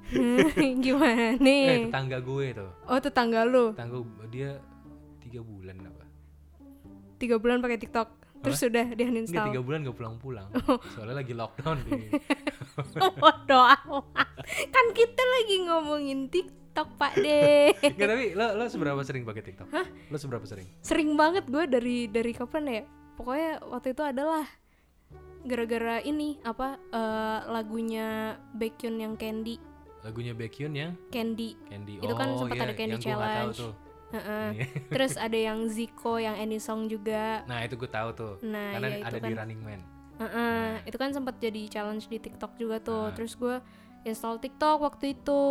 Gimana 0.84 1.24
eh 1.30 1.38
nih? 1.38 1.88
tetangga 1.88 2.18
gue 2.20 2.46
tuh. 2.51 2.72
Oh 2.86 3.00
tetangga 3.00 3.46
lu 3.46 3.72
Tetangga 3.72 3.98
dia 4.28 4.60
tiga 5.22 5.39
bulan 5.39 5.80
apa? 5.82 6.04
tiga 7.16 7.36
bulan 7.36 7.60
pakai 7.60 7.75
TikTok, 7.78 8.08
terus 8.39 8.58
sudah 8.60 8.86
dia 8.91 9.05
Enggak 9.08 9.27
tiga 9.27 9.36
uninstall. 9.36 9.63
bulan 9.63 9.79
gak 9.84 9.98
pulang-pulang. 9.98 10.48
Soalnya 10.96 11.15
lagi 11.19 11.34
lockdown 11.36 11.77
di. 11.86 11.98
Waduh, 13.19 13.63
amat. 13.84 14.27
kan 14.72 14.86
kita 14.96 15.24
lagi 15.24 15.55
ngomongin 15.67 16.19
TikTok 16.27 16.88
pak 16.96 17.13
deh. 17.17 17.72
Enggak 17.93 18.08
tapi 18.08 18.25
lo 18.34 18.46
lo 18.55 18.65
seberapa 18.67 19.01
sering 19.03 19.24
pakai 19.27 19.43
TikTok? 19.43 19.67
Lo 20.10 20.17
seberapa 20.17 20.46
sering? 20.48 20.67
Sering 20.79 21.13
banget 21.13 21.46
gue 21.48 21.63
dari 21.67 22.08
dari 22.08 22.31
kapan 22.31 22.63
ya? 22.67 22.84
Pokoknya 23.19 23.60
waktu 23.67 23.91
itu 23.91 24.03
adalah 24.03 24.48
gara-gara 25.39 26.03
ini 26.03 26.39
apa 26.43 26.75
eh, 26.91 27.39
lagunya 27.48 28.36
Baekhyun 28.55 28.96
yang 29.00 29.13
Candy, 29.15 29.55
Lagunya 30.00 30.31
Baekhyun 30.31 30.74
yang 30.75 30.91
Candy. 31.12 31.60
Candy. 31.67 32.00
Itu 32.00 32.15
kan 32.15 32.27
oh, 32.31 32.48
sempat 32.48 32.55
iya, 32.55 32.63
ada 32.72 32.75
Candy 32.75 32.96
yang 33.03 33.19
nggak 33.19 33.36
tahu 33.36 33.51
Challenge. 33.51 33.60
tuh. 33.60 33.74
Heeh. 34.10 34.48
Iya. 34.58 34.66
Terus 34.96 35.13
ada 35.16 35.38
yang 35.38 35.60
Zico 35.70 36.18
yang 36.18 36.36
Any 36.36 36.58
Song 36.58 36.89
juga. 36.89 37.46
Nah 37.46 37.62
itu 37.66 37.78
gue 37.78 37.89
tahu 37.89 38.10
tuh. 38.13 38.34
Nah, 38.46 38.78
Karena 38.78 38.88
itu 38.98 39.06
ada 39.06 39.18
di 39.18 39.24
kan. 39.24 39.39
Running 39.46 39.62
Man. 39.62 39.82
Heeh, 40.20 40.68
itu 40.84 40.98
kan 41.00 41.16
sempat 41.16 41.39
jadi 41.39 41.62
challenge 41.72 42.12
di 42.12 42.20
TikTok 42.20 42.60
juga 42.60 42.82
tuh. 42.84 43.08
Ah. 43.08 43.16
Terus 43.16 43.38
gue 43.39 43.56
install 44.04 44.39
TikTok 44.44 44.78
waktu 44.84 45.16
itu 45.16 45.42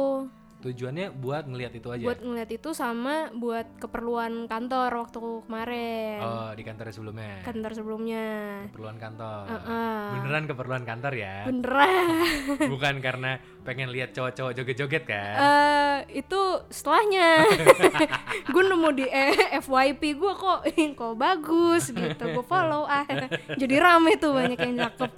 Tujuannya 0.59 1.15
buat 1.15 1.47
ngelihat 1.47 1.73
itu 1.79 1.89
aja. 1.95 2.03
buat 2.03 2.19
ngeliat 2.19 2.51
itu 2.51 2.75
sama 2.75 3.31
buat 3.31 3.67
keperluan 3.79 4.51
kantor 4.51 4.91
waktu 5.07 5.19
kemarin. 5.47 6.19
Oh 6.19 6.51
di 6.53 6.63
kantor 6.67 6.91
sebelumnya. 6.91 7.47
Kantor 7.47 7.71
sebelumnya. 7.79 8.27
Keperluan 8.71 8.99
kantor. 8.99 9.45
Heeh. 9.47 10.03
Beneran 10.19 10.45
keperluan 10.51 10.83
kantor 10.83 11.13
ya. 11.15 11.37
Beneran. 11.47 12.07
Bukan 12.75 12.95
karena 12.99 13.39
pengen 13.63 13.95
lihat 13.95 14.11
cowok-cowok 14.11 14.53
joget-joget 14.59 15.05
kan. 15.07 15.35
Eh 15.39 15.79
itu 16.19 16.41
setelahnya 16.73 17.45
gue 18.55 18.63
nemu 18.65 18.89
di 18.97 19.07
eh, 19.07 19.61
FYP 19.61 20.17
gue 20.17 20.33
kok 20.35 20.61
kok 20.69 21.15
bagus 21.15 21.91
gitu 21.93 22.23
gue 22.23 22.45
follow 22.47 22.87
ah 22.87 23.05
jadi 23.61 23.75
rame 23.77 24.17
tuh 24.17 24.33
banyak 24.33 24.59
yang 24.59 24.89
cakep 24.89 25.11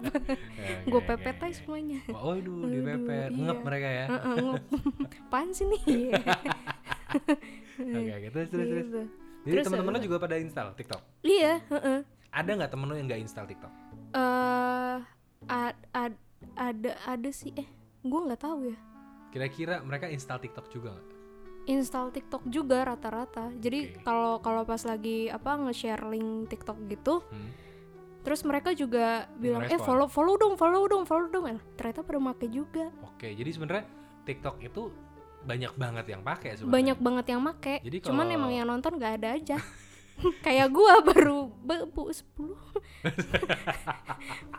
gue 0.88 1.02
pepet 1.04 1.36
aja 1.40 1.54
semuanya 1.54 2.00
Oh, 2.10 2.36
aduh, 2.36 2.66
di 2.66 2.78
Aduh, 2.82 2.86
pepet. 2.86 3.30
iya. 3.32 3.44
Ngep 3.48 3.58
mereka 3.64 3.88
ya. 3.88 4.06
Heeh, 4.12 4.34
ngup. 4.42 4.62
Apaan 5.30 5.54
sih 5.54 5.62
nih 5.64 5.82
Oke, 7.80 8.10
oke. 8.12 8.28
Terus, 8.30 8.48
terus, 8.48 8.66
terus. 8.66 8.84
Gitu. 8.84 9.02
Jadi 9.40 9.54
Terus, 9.56 9.64
teman-teman 9.64 9.92
lo 9.92 9.98
eh, 9.98 10.04
juga 10.04 10.16
pada 10.18 10.36
install 10.36 10.68
TikTok. 10.74 11.00
iya 11.22 11.62
heeh. 11.64 11.98
Ada 12.28 12.50
nggak 12.52 12.70
temen 12.70 12.86
lo 12.86 12.94
yang 12.94 13.06
nggak 13.06 13.20
install 13.20 13.46
TikTok? 13.46 13.72
eh 14.10 14.96
ad- 15.48 15.86
ad- 15.92 16.22
ada 16.52 16.92
ada 17.06 17.30
sih 17.30 17.54
eh 17.54 17.64
gue 18.00 18.20
nggak 18.20 18.40
tahu 18.40 18.58
ya 18.66 18.78
Kira-kira 19.30 19.78
mereka 19.80 20.06
install 20.06 20.38
TikTok 20.40 20.66
juga 20.68 20.92
nggak? 20.92 21.08
install 21.62 22.10
TikTok 22.10 22.42
juga 22.46 22.82
rata-rata 22.84 23.54
jadi 23.54 23.94
kalau 24.00 24.38
kalau 24.38 24.62
pas 24.62 24.82
lagi 24.82 25.30
apa 25.30 25.54
nge-share 25.60 26.02
link 26.04 26.26
TikTok 26.48 26.74
gitu 26.86 27.22
Hmm. 27.24 27.50
terus 28.20 28.42
mereka 28.42 28.72
juga 28.72 29.30
bilang 29.36 29.62
eh 29.62 29.70
Ngerespon. 29.70 29.86
follow 29.86 30.08
follow 30.10 30.34
dong 30.36 30.54
follow 30.54 30.82
dong 30.84 31.04
follow 31.04 31.28
dong 31.28 31.46
Eh, 31.48 31.60
ternyata 31.74 32.02
pada 32.02 32.18
make 32.18 32.44
juga 32.46 32.90
Oke, 33.06 33.30
jadi 33.30 33.46
sebenarnya 33.48 33.84
TikTok 34.20 34.58
itu 34.60 34.90
banyak 35.42 35.72
banget 35.72 36.06
yang 36.06 36.20
pakai 36.20 36.50
sebenarnya. 36.52 36.74
banyak 36.74 36.98
banget 36.98 37.26
yang 37.28 37.40
make 37.40 37.74
Jadi 37.80 37.98
cuman 38.02 38.24
kalau- 38.24 38.36
emang 38.36 38.52
yang 38.52 38.66
nonton 38.66 38.92
nggak 38.94 39.12
ada 39.16 39.28
aja 39.34 39.56
kayak 40.44 40.68
gua 40.68 41.00
baru 41.00 41.48
be- 41.58 41.88
bu 41.88 42.12
10 42.12 42.20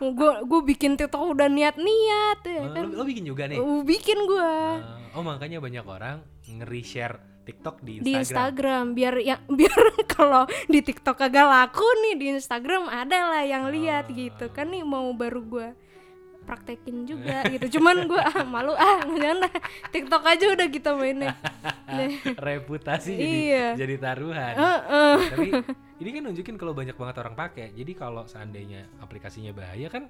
gua 0.12 0.42
gua 0.42 0.60
bikin 0.60 0.94
TikTok 0.94 1.22
udah 1.30 1.46
niat-niat 1.48 2.38
ya 2.42 2.60
Oh, 2.60 2.72
kan 2.72 2.84
lo, 2.84 2.98
lo 2.98 3.04
bikin 3.04 3.24
juga 3.24 3.46
nih. 3.46 3.56
Uh, 3.56 3.82
bikin 3.82 4.18
gua 4.24 4.50
Ah, 4.76 4.98
oh 5.12 5.22
makanya 5.22 5.58
banyak 5.58 5.84
orang 5.84 6.18
nge-reshare 6.44 7.16
TikTok 7.42 7.78
di 7.78 7.98
di 7.98 8.14
Instagram. 8.14 8.18
Instagram 8.18 8.84
biar 8.92 9.14
ya 9.18 9.36
biar 9.58 9.78
kalau 10.08 10.42
di 10.66 10.78
TikTok 10.80 11.14
kagak 11.16 11.42
laku 11.44 11.86
nih 12.02 12.14
di 12.16 12.26
Instagram 12.32 12.86
ada 12.86 13.30
lah 13.30 13.42
yang 13.42 13.66
lihat 13.68 14.06
Ah. 14.06 14.12
gitu 14.12 14.46
kan 14.48 14.66
nih 14.66 14.82
mau 14.82 15.06
baru 15.12 15.40
gua 15.42 15.68
praktekin 16.52 17.08
juga 17.08 17.48
gitu 17.48 17.80
cuman 17.80 18.04
gua 18.04 18.22
ah, 18.22 18.44
malu 18.44 18.76
ah 18.76 19.00
jangan 19.08 19.48
TikTok 19.88 20.20
aja 20.22 20.44
udah 20.52 20.68
kita 20.68 20.92
mainin 20.92 21.32
Reputasi 22.38 23.12
jadi 23.12 23.38
Iya. 23.42 23.66
jadi 23.76 23.94
taruhan. 23.98 24.54
Heeh. 24.54 25.16
Tapi 25.28 25.48
ini 25.98 26.08
kan 26.10 26.22
nunjukin 26.24 26.56
kalau 26.56 26.72
banyak 26.72 26.96
banget 26.96 27.16
orang 27.20 27.34
pakai. 27.34 27.68
Jadi 27.72 27.92
kalau 27.92 28.24
seandainya 28.24 28.88
aplikasinya 28.98 29.52
bahaya 29.52 29.88
kan 29.88 30.08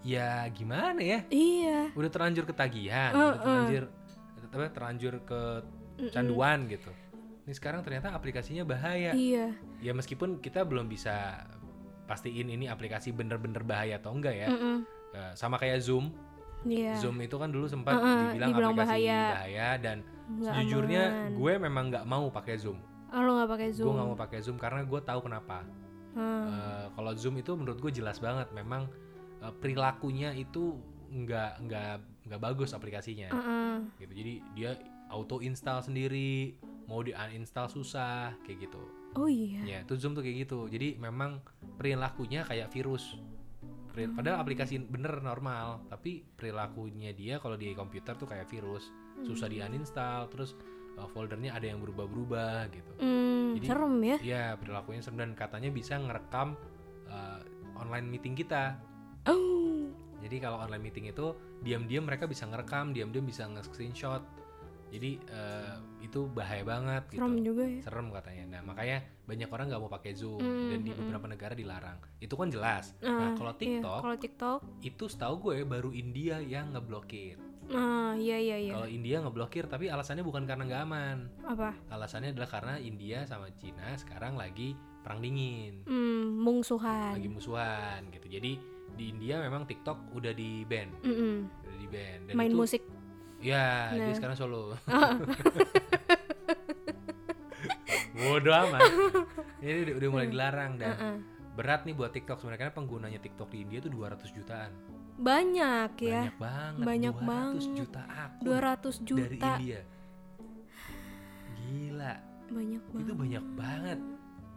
ya 0.00 0.48
gimana 0.48 0.98
ya? 0.98 1.20
iya 1.28 1.92
Udah 1.92 2.08
terlanjur 2.08 2.44
ketagihan, 2.44 3.12
Heeh. 3.12 3.28
udah 3.28 3.40
terlanjur 3.40 3.84
apa 4.48 4.64
terlanjur 4.68 5.14
ke 5.22 5.40
canduan 6.10 6.64
gitu. 6.66 6.88
Ini 7.44 7.52
sekarang 7.52 7.80
ternyata 7.82 8.12
aplikasinya 8.12 8.64
bahaya. 8.64 9.12
iya 9.12 9.52
Ya 9.78 9.92
meskipun 9.92 10.40
kita 10.40 10.64
belum 10.64 10.88
bisa 10.88 11.44
pastiin 12.04 12.48
ini 12.48 12.66
aplikasi 12.66 13.12
bener-bener 13.12 13.60
bahaya 13.62 13.96
atau 13.96 14.12
enggak 14.12 14.34
ya. 14.34 14.48
Mm-mm. 14.48 14.84
Eh, 15.12 15.32
sama 15.34 15.56
kayak 15.56 15.78
Zoom. 15.78 16.08
iya 16.62 16.94
Zoom 16.94 17.18
itu 17.18 17.34
kan 17.34 17.48
dulu 17.48 17.66
sempat 17.66 17.94
Heeh, 17.94 18.32
dibilang, 18.32 18.48
dibilang 18.48 18.72
aplikasi 18.72 18.88
bahaya. 18.88 19.22
bahaya, 19.34 19.68
dan 19.76 19.96
Nggak 20.24 20.52
sejujurnya 20.54 21.02
aman. 21.04 21.30
gue 21.34 21.52
memang 21.58 21.84
nggak 21.90 22.04
mau 22.06 22.24
pakai 22.28 22.54
Zoom. 22.56 22.78
oh, 23.08 23.20
lo 23.20 23.30
nggak 23.34 23.50
pakai 23.50 23.68
zoom 23.70 23.84
Gue 23.84 23.94
nggak 23.94 24.08
mau 24.08 24.16
pakai 24.16 24.38
Zoom 24.40 24.56
karena 24.56 24.80
gue 24.82 25.00
tahu 25.02 25.20
kenapa. 25.22 25.58
Hmm. 26.12 26.44
Eh, 26.46 26.86
kalau 26.90 27.12
Zoom 27.12 27.36
itu 27.36 27.52
menurut 27.52 27.76
gue 27.78 27.92
jelas 27.92 28.16
banget, 28.18 28.48
memang 28.50 28.88
eh, 29.38 29.52
perilakunya 29.54 30.32
itu 30.32 30.80
nggak 31.10 31.60
nggak 31.60 31.94
nggak 32.24 32.40
bagus 32.40 32.72
aplikasinya. 32.72 33.28
Heeh. 33.28 33.74
Gitu. 33.98 34.12
Jadi 34.14 34.32
dia 34.54 34.70
auto 35.08 35.40
install 35.40 35.82
sendiri, 35.82 36.56
mau 36.84 37.00
di 37.00 37.12
uninstall 37.12 37.68
susah 37.68 38.32
kayak 38.40 38.64
gitu. 38.64 38.80
oh 39.12 39.28
iya 39.28 39.60
Ya, 39.60 39.78
itu 39.82 39.92
Zoom 39.94 40.14
tuh 40.14 40.22
kayak 40.22 40.46
gitu. 40.46 40.64
Jadi 40.66 40.96
memang 40.96 41.44
perilakunya 41.76 42.42
kayak 42.42 42.70
virus. 42.70 43.20
Hmm. 43.92 44.16
Padahal 44.16 44.40
aplikasi 44.40 44.80
bener 44.80 45.20
normal, 45.20 45.84
tapi 45.86 46.24
perilakunya 46.24 47.12
dia 47.12 47.36
kalau 47.36 47.60
di 47.60 47.76
komputer 47.76 48.16
tuh 48.16 48.24
kayak 48.24 48.48
virus. 48.48 48.88
Susah 49.22 49.46
di 49.46 49.60
uninstall, 49.60 50.26
terus 50.32 50.56
uh, 50.96 51.06
foldernya 51.12 51.52
ada 51.54 51.68
yang 51.68 51.78
berubah-berubah 51.84 52.72
gitu. 52.72 52.92
Hmm, 52.98 53.54
Jadi- 53.60 53.68
serem 53.68 53.94
ya 54.00 54.16
Iya, 54.18 54.44
perilakunya 54.56 55.00
serem 55.04 55.18
dan 55.20 55.32
katanya 55.36 55.68
bisa 55.68 56.00
ngerekam 56.00 56.56
uh, 57.06 57.40
online 57.78 58.08
meeting 58.08 58.32
kita. 58.32 58.80
oh 59.28 59.92
Jadi 60.22 60.38
kalau 60.38 60.62
online 60.62 60.86
meeting 60.86 61.10
itu 61.10 61.34
diam-diam 61.60 62.06
mereka 62.06 62.30
bisa 62.30 62.46
ngerekam, 62.46 62.94
diam-diam 62.94 63.26
bisa 63.26 63.44
nge-screenshot. 63.50 64.22
Jadi 64.92 65.16
uh, 65.32 65.80
itu 66.04 66.28
bahaya 66.28 66.60
banget 66.62 67.16
gitu 67.16 67.24
serem 67.24 67.40
juga 67.40 67.64
ya 67.64 67.80
serem 67.80 68.06
katanya. 68.12 68.44
Nah 68.52 68.60
makanya 68.60 68.98
banyak 69.24 69.48
orang 69.48 69.66
nggak 69.72 69.80
mau 69.80 69.88
pakai 69.88 70.12
Zoom 70.12 70.36
Mm, 70.36 70.68
dan 70.68 70.78
di 70.84 70.90
mm, 70.92 70.98
beberapa 71.00 71.26
negara 71.32 71.54
dilarang. 71.56 71.98
Itu 72.20 72.36
kan 72.36 72.52
jelas. 72.52 72.92
Ah, 73.00 73.08
nah 73.08 73.30
kalau 73.32 73.56
iya. 73.56 73.60
TikTok 73.64 74.00
kalau 74.04 74.16
TikTok 74.20 74.58
itu 74.84 75.04
setahu 75.08 75.34
gue 75.40 75.56
baru 75.64 75.90
India 75.90 76.44
yang 76.44 76.76
ngeblokir. 76.76 77.40
ah 77.72 78.12
iya 78.18 78.36
iya 78.36 78.58
iya 78.58 78.72
Kalau 78.74 78.90
India 78.90 79.22
ngeblokir 79.22 79.64
tapi 79.70 79.86
alasannya 79.88 80.26
bukan 80.26 80.44
karena 80.44 80.66
nggak 80.68 80.82
aman. 80.82 81.18
apa 81.46 81.72
Alasannya 81.88 82.34
adalah 82.36 82.50
karena 82.50 82.74
India 82.76 83.24
sama 83.24 83.48
Cina 83.56 83.96
sekarang 83.96 84.36
lagi 84.36 84.76
perang 85.00 85.18
dingin, 85.18 85.82
hmm, 85.86 86.42
mungsuhan 86.42 87.16
lagi 87.16 87.26
musuhan 87.26 88.06
gitu. 88.12 88.26
Jadi 88.28 88.58
di 88.92 89.04
India 89.08 89.40
memang 89.40 89.64
TikTok 89.64 90.12
udah 90.12 90.30
di 90.30 90.62
ban, 90.62 90.90
Mm-mm. 91.00 91.48
udah 91.64 91.78
di 91.80 91.88
ban. 91.88 92.18
Dan 92.28 92.34
main 92.36 92.52
itu, 92.52 92.58
musik 92.60 92.82
Ya, 93.42 93.90
dia 93.90 94.06
Nah. 94.06 94.14
sekarang 94.14 94.36
solo. 94.36 94.62
Ah. 94.88 95.18
Bodoh 98.12 98.54
amat. 98.54 98.80
Ini 99.58 99.78
udah, 99.82 99.94
udah 99.96 100.08
mulai 100.10 100.26
dilarang 100.28 100.72
dan 100.76 100.90
Heeh. 100.92 101.16
berat 101.52 101.82
nih 101.82 101.92
buat 101.92 102.10
TikTok 102.10 102.38
sebenarnya 102.38 102.60
karena 102.62 102.74
penggunanya 102.74 103.18
TikTok 103.18 103.48
di 103.48 103.58
India 103.60 103.78
tuh 103.78 103.90
200 103.90 104.30
jutaan. 104.30 104.72
banyak 105.14 105.90
ya 106.00 106.22
Banyak 106.24 106.38
banget. 106.38 106.82
Banyak 106.82 107.14
200 107.14 107.22
banget. 107.22 107.76
juta 107.76 108.02
akun 108.08 108.44
200 108.44 108.96
dari 108.96 109.06
juta 109.06 109.50
India. 109.54 109.80
Gila, 111.54 112.12
banyak 112.48 112.82
banget 112.82 113.02
itu 113.02 113.12
banyak 113.14 113.44
banget. 113.54 113.98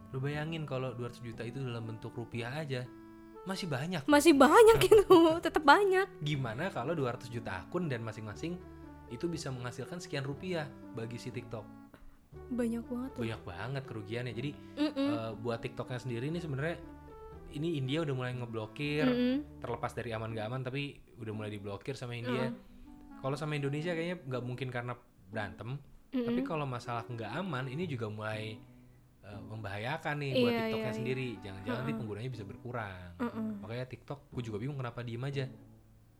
Lu 0.08 0.18
bayangin 0.18 0.62
kalau 0.64 0.90
200 0.92 1.20
juta 1.22 1.42
itu 1.42 1.58
dalam 1.60 1.84
bentuk 1.86 2.12
rupiah 2.12 2.50
aja 2.52 2.82
masih 3.44 3.68
banyak. 3.68 4.02
masih 4.04 4.34
banyak 4.34 4.78
itu 4.90 5.06
tetap 5.38 5.62
banyak 5.62 6.02
Gimana 6.18 6.66
kalau 6.68 6.92
200 6.92 7.30
juta 7.30 7.62
akun 7.62 7.86
dan 7.86 8.02
masing-masing 8.02 8.58
itu 9.08 9.26
bisa 9.26 9.48
menghasilkan 9.54 10.02
sekian 10.02 10.26
rupiah 10.26 10.66
bagi 10.94 11.16
si 11.16 11.30
TikTok? 11.30 11.86
banyak 12.46 12.84
banget 12.84 13.10
loh. 13.16 13.20
Banyak 13.24 13.40
banget 13.42 13.82
kerugiannya. 13.88 14.34
Jadi 14.36 14.50
Mm-mm. 14.76 15.08
eh, 15.08 15.32
buat 15.40 15.58
TikToknya 15.58 15.98
sendiri 15.98 16.28
ini 16.28 16.38
sebenarnya 16.38 16.76
ini 17.56 17.80
India 17.80 18.04
udah 18.04 18.14
mulai 18.14 18.32
ngeblokir 18.36 19.06
Mm-mm. 19.08 19.62
terlepas 19.64 19.96
dari 19.96 20.12
aman 20.12 20.36
gak 20.36 20.46
aman 20.52 20.60
tapi 20.60 21.00
udah 21.16 21.32
mulai 21.32 21.50
diblokir 21.50 21.96
sama 21.96 22.12
India. 22.12 22.52
Kalau 23.18 23.34
sama 23.34 23.56
Indonesia 23.56 23.96
kayaknya 23.96 24.20
nggak 24.20 24.42
mungkin 24.44 24.68
karena 24.68 24.92
berantem, 25.32 25.80
tapi 26.12 26.40
Mm-mm. 26.44 26.46
kalau 26.46 26.68
masalah 26.68 27.02
nggak 27.08 27.32
aman 27.40 27.66
ini 27.72 27.88
juga 27.88 28.12
mulai 28.12 28.60
eh, 29.24 29.40
membahayakan 29.48 30.14
nih 30.20 30.32
buat 30.36 30.52
Iya, 30.52 30.60
TikToknya 30.60 30.76
iya, 30.76 30.92
iya. 30.92 30.98
sendiri. 31.00 31.28
Jangan-jangan 31.40 31.80
nanti 31.82 31.94
penggunanya 31.96 32.30
bisa 32.30 32.44
berkurang. 32.44 33.08
Mm-mm. 33.16 33.48
Makanya 33.64 33.86
TikTok, 33.88 34.20
gue 34.30 34.42
juga 34.44 34.56
bingung 34.60 34.76
kenapa 34.78 35.00
diem 35.00 35.24
aja. 35.24 35.48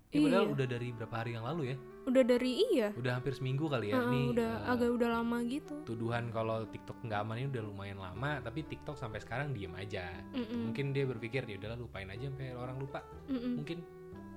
Ya, 0.07 0.23
padahal 0.23 0.45
Iya. 0.47 0.55
udah 0.55 0.67
dari 0.67 0.89
berapa 0.91 1.17
hari 1.19 1.31
yang 1.35 1.45
lalu 1.45 1.63
ya, 1.67 1.77
udah 2.07 2.23
dari 2.23 2.51
iya 2.71 2.89
udah 2.95 3.13
hampir 3.19 3.33
seminggu 3.35 3.67
kali 3.67 3.91
ya. 3.91 3.99
Heeh, 3.99 4.09
Nih 4.09 4.25
udah 4.33 4.51
eh, 4.57 4.71
agak 4.73 4.91
udah 4.95 5.09
lama 5.19 5.39
gitu 5.45 5.75
tuduhan 5.83 6.25
kalau 6.31 6.63
TikTok 6.65 6.99
nggak 7.03 7.19
aman 7.21 7.37
ini 7.37 7.49
udah 7.51 7.63
lumayan 7.67 7.99
lama, 7.99 8.31
tapi 8.41 8.63
TikTok 8.63 8.95
sampai 8.95 9.19
sekarang 9.19 9.51
diem 9.51 9.75
aja. 9.75 10.07
Mm-mm. 10.33 10.71
Mungkin 10.71 10.95
dia 10.95 11.05
berpikir 11.05 11.43
ya 11.45 11.59
udahlah 11.59 11.77
lupain 11.77 12.07
aja 12.07 12.31
sampai 12.31 12.55
orang 12.55 12.79
lupa. 12.79 13.03
Mm-mm. 13.27 13.53
Mungkin 13.61 13.79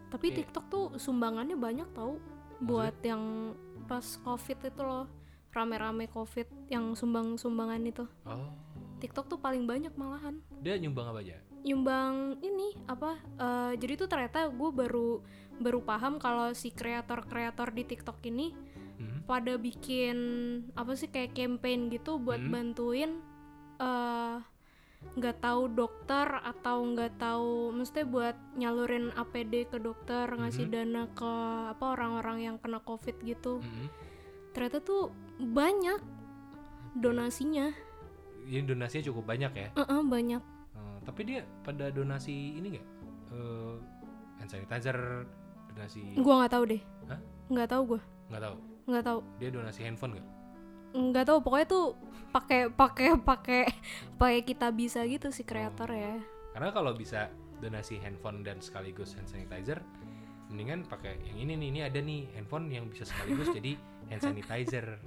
tapi 0.09 0.33
Iya. 0.33 0.37
TikTok 0.41 0.65
tuh 0.67 0.85
sumbangannya 0.97 1.53
banyak 1.53 1.85
tau 1.93 2.17
buat 2.59 2.97
yang 2.99 3.53
pas 3.85 4.03
covid 4.19 4.57
itu 4.59 4.81
loh 4.81 5.05
rame-rame 5.49 6.09
covid 6.09 6.49
yang 6.67 6.91
sumbang-sumbangan 6.91 7.81
itu 7.81 8.05
oh 8.25 8.49
TikTok 8.99 9.25
tuh 9.25 9.39
paling 9.39 9.63
banyak 9.63 9.95
malahan 9.95 10.43
dia 10.59 10.75
nyumbang 10.75 11.07
apa 11.07 11.23
aja? 11.23 11.39
Nyumbang 11.61 12.39
ini 12.39 12.71
apa 12.85 13.15
eh, 13.37 13.71
jadi 13.75 13.93
tuh 13.97 14.07
ternyata 14.07 14.47
gue 14.47 14.69
baru 14.69 15.19
baru 15.59 15.79
paham 15.83 16.17
kalau 16.17 16.51
si 16.53 16.71
kreator-kreator 16.71 17.71
di 17.71 17.83
TikTok 17.83 18.19
ini 18.25 18.55
Hmm. 18.99 19.23
pada 19.23 19.55
bikin 19.55 20.17
apa 20.75 20.91
sih 20.91 21.07
kayak 21.07 21.31
campaign 21.31 21.87
gitu 21.87 22.19
buat 22.19 22.39
Hmm. 22.39 22.51
bantuin 22.51 23.11
eh 23.79 24.37
nggak 25.15 25.39
tahu 25.39 25.71
dokter 25.71 26.27
atau 26.43 26.83
nggak 26.83 27.15
tahu 27.15 27.71
mesti 27.71 28.03
buat 28.03 28.35
nyalurin 28.53 29.15
APD 29.15 29.63
ke 29.65 29.79
dokter 29.79 30.27
ngasih 30.27 30.67
Mhm. 30.67 30.73
dana 30.75 31.03
ke 31.15 31.31
apa 31.71 31.95
orang-orang 31.95 32.37
yang 32.43 32.55
kena 32.59 32.83
covid 32.83 33.15
gitu 33.23 33.63
Mhm. 33.63 33.87
ternyata 34.51 34.83
tuh 34.83 35.15
banyak 35.39 36.03
donasinya 36.93 37.71
Ini 38.43 38.65
donasinya 38.65 39.05
cukup 39.05 39.23
banyak 39.29 39.51
ya. 39.53 39.67
Eh-eh, 39.77 40.01
banyak 40.03 40.41
Eh, 40.41 40.58
tapi 41.09 41.21
dia 41.25 41.41
pada 41.61 41.89
donasi 41.89 42.53
ini 42.55 42.77
nggak? 42.77 42.87
Eh, 43.29 43.75
hand 44.37 44.49
sanitizer, 44.49 45.25
donasi 45.73 46.13
gua 46.15 46.45
nggak 46.45 46.53
tahu 46.53 46.63
deh 46.69 46.81
Hah? 47.05 47.19
nggak 47.49 47.67
tahu 47.67 47.81
gua 47.85 48.01
nggak 48.29 48.41
tahu. 48.41 48.55
nggak 48.85 49.03
tahu 49.03 49.19
Dia 49.37 49.49
donasi 49.49 49.79
handphone 49.81 50.13
nggak? 50.13 50.27
nggak 50.89 51.25
tahu 51.25 51.37
pokoknya 51.39 51.67
tuh 51.67 51.85
pakai 52.29 52.61
pakai 52.69 53.07
pakai 53.21 53.61
pakai 54.17 54.41
kita 54.41 54.69
bisa 54.69 55.05
gitu 55.05 55.29
si 55.29 55.41
kreator 55.41 55.89
ya 55.89 56.17
Karena 56.49 56.69
kalau 56.69 56.93
bisa 56.93 57.29
donasi 57.57 57.97
handphone 57.97 58.41
dan 58.41 58.57
sekaligus 58.57 59.13
hand 59.13 59.29
sanitizer, 59.29 59.77
mendingan 60.49 60.81
pakai 60.83 61.19
yang 61.21 61.37
ini 61.37 61.53
nih. 61.55 61.67
Ini 61.69 61.79
ada 61.85 61.99
nih 61.99 62.21
handphone 62.33 62.69
yang 62.69 62.89
bisa 62.89 63.05
sekaligus 63.05 63.53
jadi 63.57 63.77
hand 64.09 64.21
sanitizer. 64.23 64.97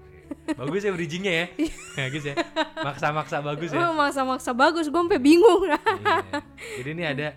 Bagus 0.43 0.83
ya 0.83 0.91
bridgingnya 0.91 1.33
ya. 1.33 1.47
Bagus 1.95 2.25
ya. 2.27 2.35
Maksa-maksa 2.83 3.37
bagus 3.41 3.71
ya. 3.71 3.79
Oh, 3.79 3.95
maksa-maksa 3.95 4.51
bagus 4.53 4.91
gue 4.91 4.99
sampai 4.99 5.23
bingung 5.23 5.71
Iya. 5.71 6.43
Jadi 6.83 6.89
ini 6.91 7.05
ada 7.07 7.29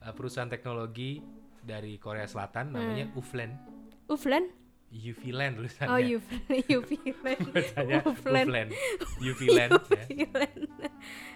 uh, 0.00 0.12
perusahaan 0.16 0.48
teknologi 0.48 1.20
dari 1.60 2.00
Korea 2.00 2.24
Selatan 2.24 2.72
namanya 2.72 3.08
Uflen. 3.16 3.56
Uflen 4.08 4.48
UV-Land 4.94 5.58
tulisannya. 5.58 5.90
oh. 5.90 5.98
UV-Land 6.70 7.42
ya. 7.90 8.00
Uflen 8.06 8.56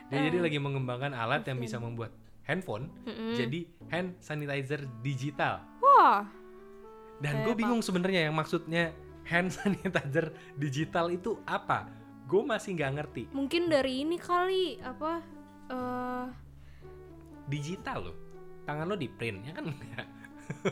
Dia 0.08 0.18
jadi 0.30 0.38
lagi 0.40 0.58
mengembangkan 0.62 1.12
alat 1.12 1.42
yang 1.44 1.58
bisa 1.58 1.76
membuat 1.82 2.14
handphone 2.48 2.88
jadi 3.36 3.68
hand 3.92 4.16
sanitizer 4.22 4.86
digital. 5.04 5.60
wah 5.82 6.24
Dan 7.18 7.42
gue 7.44 7.54
bingung 7.58 7.82
sebenarnya 7.82 8.30
yang 8.30 8.34
maksudnya 8.38 8.94
hand 9.28 9.52
sanitizer 9.56 10.32
digital 10.56 11.12
itu 11.12 11.36
apa? 11.44 11.86
Gue 12.24 12.44
masih 12.44 12.76
nggak 12.76 12.92
ngerti. 12.92 13.22
mungkin 13.32 13.68
dari 13.68 14.04
ini 14.04 14.16
kali 14.16 14.76
apa 14.80 15.12
eh 15.68 16.26
Digital 17.48 18.12
loh. 18.12 18.16
Tangan 18.68 18.84
lo 18.84 18.92
di 18.92 19.08
print 19.08 19.40
ya 19.48 19.52
kan? 19.56 19.72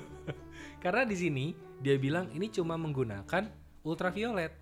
Karena 0.84 1.08
di 1.08 1.16
sini 1.16 1.46
dia 1.80 1.96
bilang 1.96 2.28
ini 2.32 2.52
cuma 2.52 2.76
menggunakan 2.76 3.48
ultraviolet. 3.80 4.52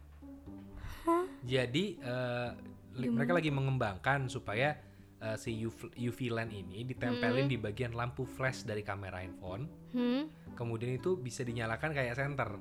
Jadi 1.42 1.98
eh, 1.98 2.50
li- 2.96 3.10
mereka 3.10 3.34
lagi 3.34 3.50
mengembangkan 3.50 4.30
supaya 4.30 4.78
eh, 5.18 5.36
si 5.36 5.58
UV, 5.58 5.90
UV 5.98 6.18
lamp 6.30 6.54
ini 6.54 6.86
ditempelin 6.86 7.50
di 7.50 7.58
bagian 7.58 7.92
lampu 7.92 8.22
flash 8.24 8.62
dari 8.62 8.86
kamera 8.86 9.18
handphone. 9.20 9.66
hmm, 9.92 10.54
Kemudian 10.54 10.94
itu 10.94 11.18
bisa 11.18 11.42
dinyalakan 11.42 11.90
kayak 11.92 12.14
senter. 12.14 12.54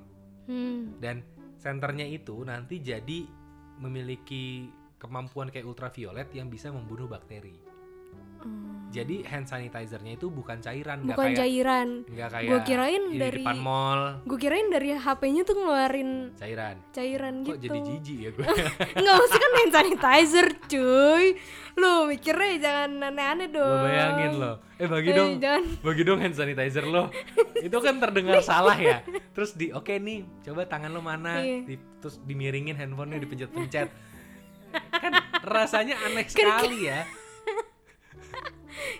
Hmm, 0.48 1.00
dan 1.00 1.24
senternya 1.58 2.04
itu 2.04 2.44
nanti 2.44 2.80
jadi 2.80 3.24
memiliki 3.80 4.68
kemampuan 5.00 5.50
kayak 5.50 5.66
ultraviolet 5.66 6.28
yang 6.32 6.48
bisa 6.48 6.70
membunuh 6.70 7.08
bakteri. 7.10 7.56
hmm. 8.44 8.83
Jadi 8.94 9.16
hand 9.24 9.44
sanitizernya 9.44 10.12
itu 10.14 10.26
bukan 10.28 10.58
cairan, 10.58 11.02
bukan 11.02 11.18
kayak 11.26 11.36
cairan 11.36 11.88
nggak 12.06 12.28
kayak 12.30 12.46
Gua 12.46 12.60
kirain 12.62 13.02
di 13.04 13.18
dari- 13.18 13.42
depan 13.42 13.56
mall 13.58 14.00
gue 14.22 14.38
kirain 14.38 14.66
dari 14.68 14.88
HP-nya 14.94 15.42
tuh 15.42 15.54
ngeluarin 15.56 16.10
cairan. 16.34 16.76
cairan 16.88 17.34
Kok 17.42 17.56
gitu 17.56 17.66
jadi 17.66 17.80
jijik 17.90 18.16
ya 18.16 18.30
gue? 18.30 18.46
nggak 19.02 19.14
mesti 19.16 19.36
kan 19.36 19.52
hand 19.52 19.72
sanitizer 19.72 20.46
cuy 20.64 21.26
lu 21.74 21.92
mikirnya 22.06 22.50
jangan 22.56 22.90
aneh-aneh 23.04 23.48
dong 23.48 23.66
lo 23.74 23.82
bayangin 23.82 24.32
lo. 24.38 24.52
Eh 24.74 24.86
bagi 24.86 25.10
Eh, 25.10 25.16
dong, 25.16 25.30
jangan 25.36 25.62
bagi 25.80 26.02
dong 26.02 26.18
hand 26.18 26.36
sanitizer 26.36 26.84
lo. 26.84 27.10
itu 27.66 27.76
kan 27.76 27.98
terdengar 27.98 28.38
salah 28.40 28.74
ya. 28.76 29.02
Terus 29.32 29.52
di 29.52 29.70
oke 29.70 29.90
nih, 29.92 30.22
coba 30.40 30.64
tangan 30.64 30.88
lo 30.88 31.00
mana? 31.00 31.42
Iya. 31.42 31.66
Di- 31.66 31.82
terus 31.98 32.20
dimiringin 32.20 32.74
handphonenya 32.74 33.18
dipencet-pencet. 33.18 33.88
kan 34.92 35.12
rasanya 35.42 35.98
aneh 36.00 36.26
sekali 36.26 36.86
ya. 36.86 37.02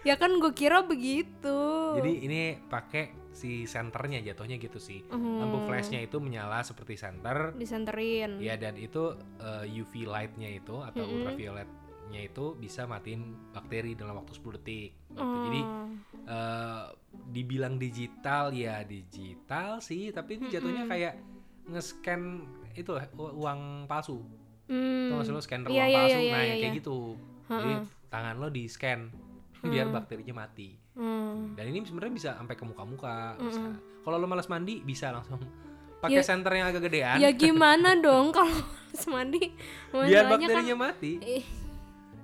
Ya 0.04 0.14
kan 0.14 0.36
gue 0.36 0.52
kira 0.52 0.84
begitu 0.84 1.58
Jadi 1.96 2.12
ini 2.22 2.40
pakai 2.68 3.24
si 3.34 3.66
senternya 3.66 4.22
jatuhnya 4.22 4.58
gitu 4.58 4.78
sih. 4.78 5.02
Lampu 5.10 5.66
flashnya 5.66 5.98
itu 5.98 6.22
menyala 6.22 6.62
seperti 6.62 6.94
senter. 6.94 7.50
disenterin 7.54 8.38
Ya 8.38 8.54
dan 8.54 8.78
itu 8.78 9.14
eh, 9.38 9.66
UV 9.74 10.06
lightnya 10.06 10.54
itu 10.54 10.78
atau 10.78 11.02
ultravioletnya 11.02 12.20
itu 12.20 12.54
bisa 12.54 12.86
matiin 12.86 13.34
bakteri 13.50 13.98
dalam 13.98 14.14
waktu 14.14 14.38
10 14.38 14.54
detik. 14.54 14.90
Gitu. 15.10 15.18
Jadi 15.18 15.60
Oh. 15.64 15.86
eh, 16.24 16.84
dibilang 17.30 17.74
digital 17.76 18.50
ya 18.50 18.82
digital 18.82 19.78
sih, 19.80 20.10
tapi 20.10 20.38
ini 20.38 20.46
jatuhnya 20.48 20.86
kayak 20.86 21.14
nge-scan 21.64 22.44
itu 22.74 22.92
uang 23.16 23.86
palsu. 23.86 24.20
Hmm. 24.66 25.10
Tuh 25.10 25.14
maksud 25.18 25.32
lo 25.32 25.42
scanner 25.42 25.68
Iya, 25.68 25.84
uang 25.84 25.90
iya, 25.90 25.98
palsu. 25.98 26.18
iya, 26.18 26.32
nah, 26.32 26.42
yang 26.42 26.58
kayak 26.58 26.70
iya. 26.70 26.78
gitu. 26.78 26.98
Jadi 27.44 27.72
tangan 28.08 28.34
lo 28.38 28.48
di 28.48 28.64
scan 28.66 29.00
biar 29.66 29.86
bakterinya 29.88 30.34
mati. 30.38 30.76
Hmm. 30.92 31.52
Dan 31.52 31.64
ini 31.66 31.82
sebenarnya 31.82 32.12
bisa 32.12 32.30
sampai 32.34 32.54
ke 32.54 32.62
muka-muka. 32.62 33.34
bisa. 33.36 33.60
Kalau 34.00 34.16
lo 34.16 34.26
malas 34.26 34.46
mandi 34.46 34.78
bisa 34.78 35.10
langsung 35.10 35.40
pakai 35.98 36.20
senter 36.20 36.52
yang 36.52 36.68
agak 36.68 36.84
gedean 36.84 37.16
ya 37.16 37.32
gimana 37.48 37.96
dong 37.96 38.28
kalau 38.28 38.52
harus 38.52 39.04
mandi 39.06 39.40
biar 39.90 40.28
kan 40.28 40.36
bakterinya 40.36 40.76
mati. 40.78 41.16
eh, 41.18 41.44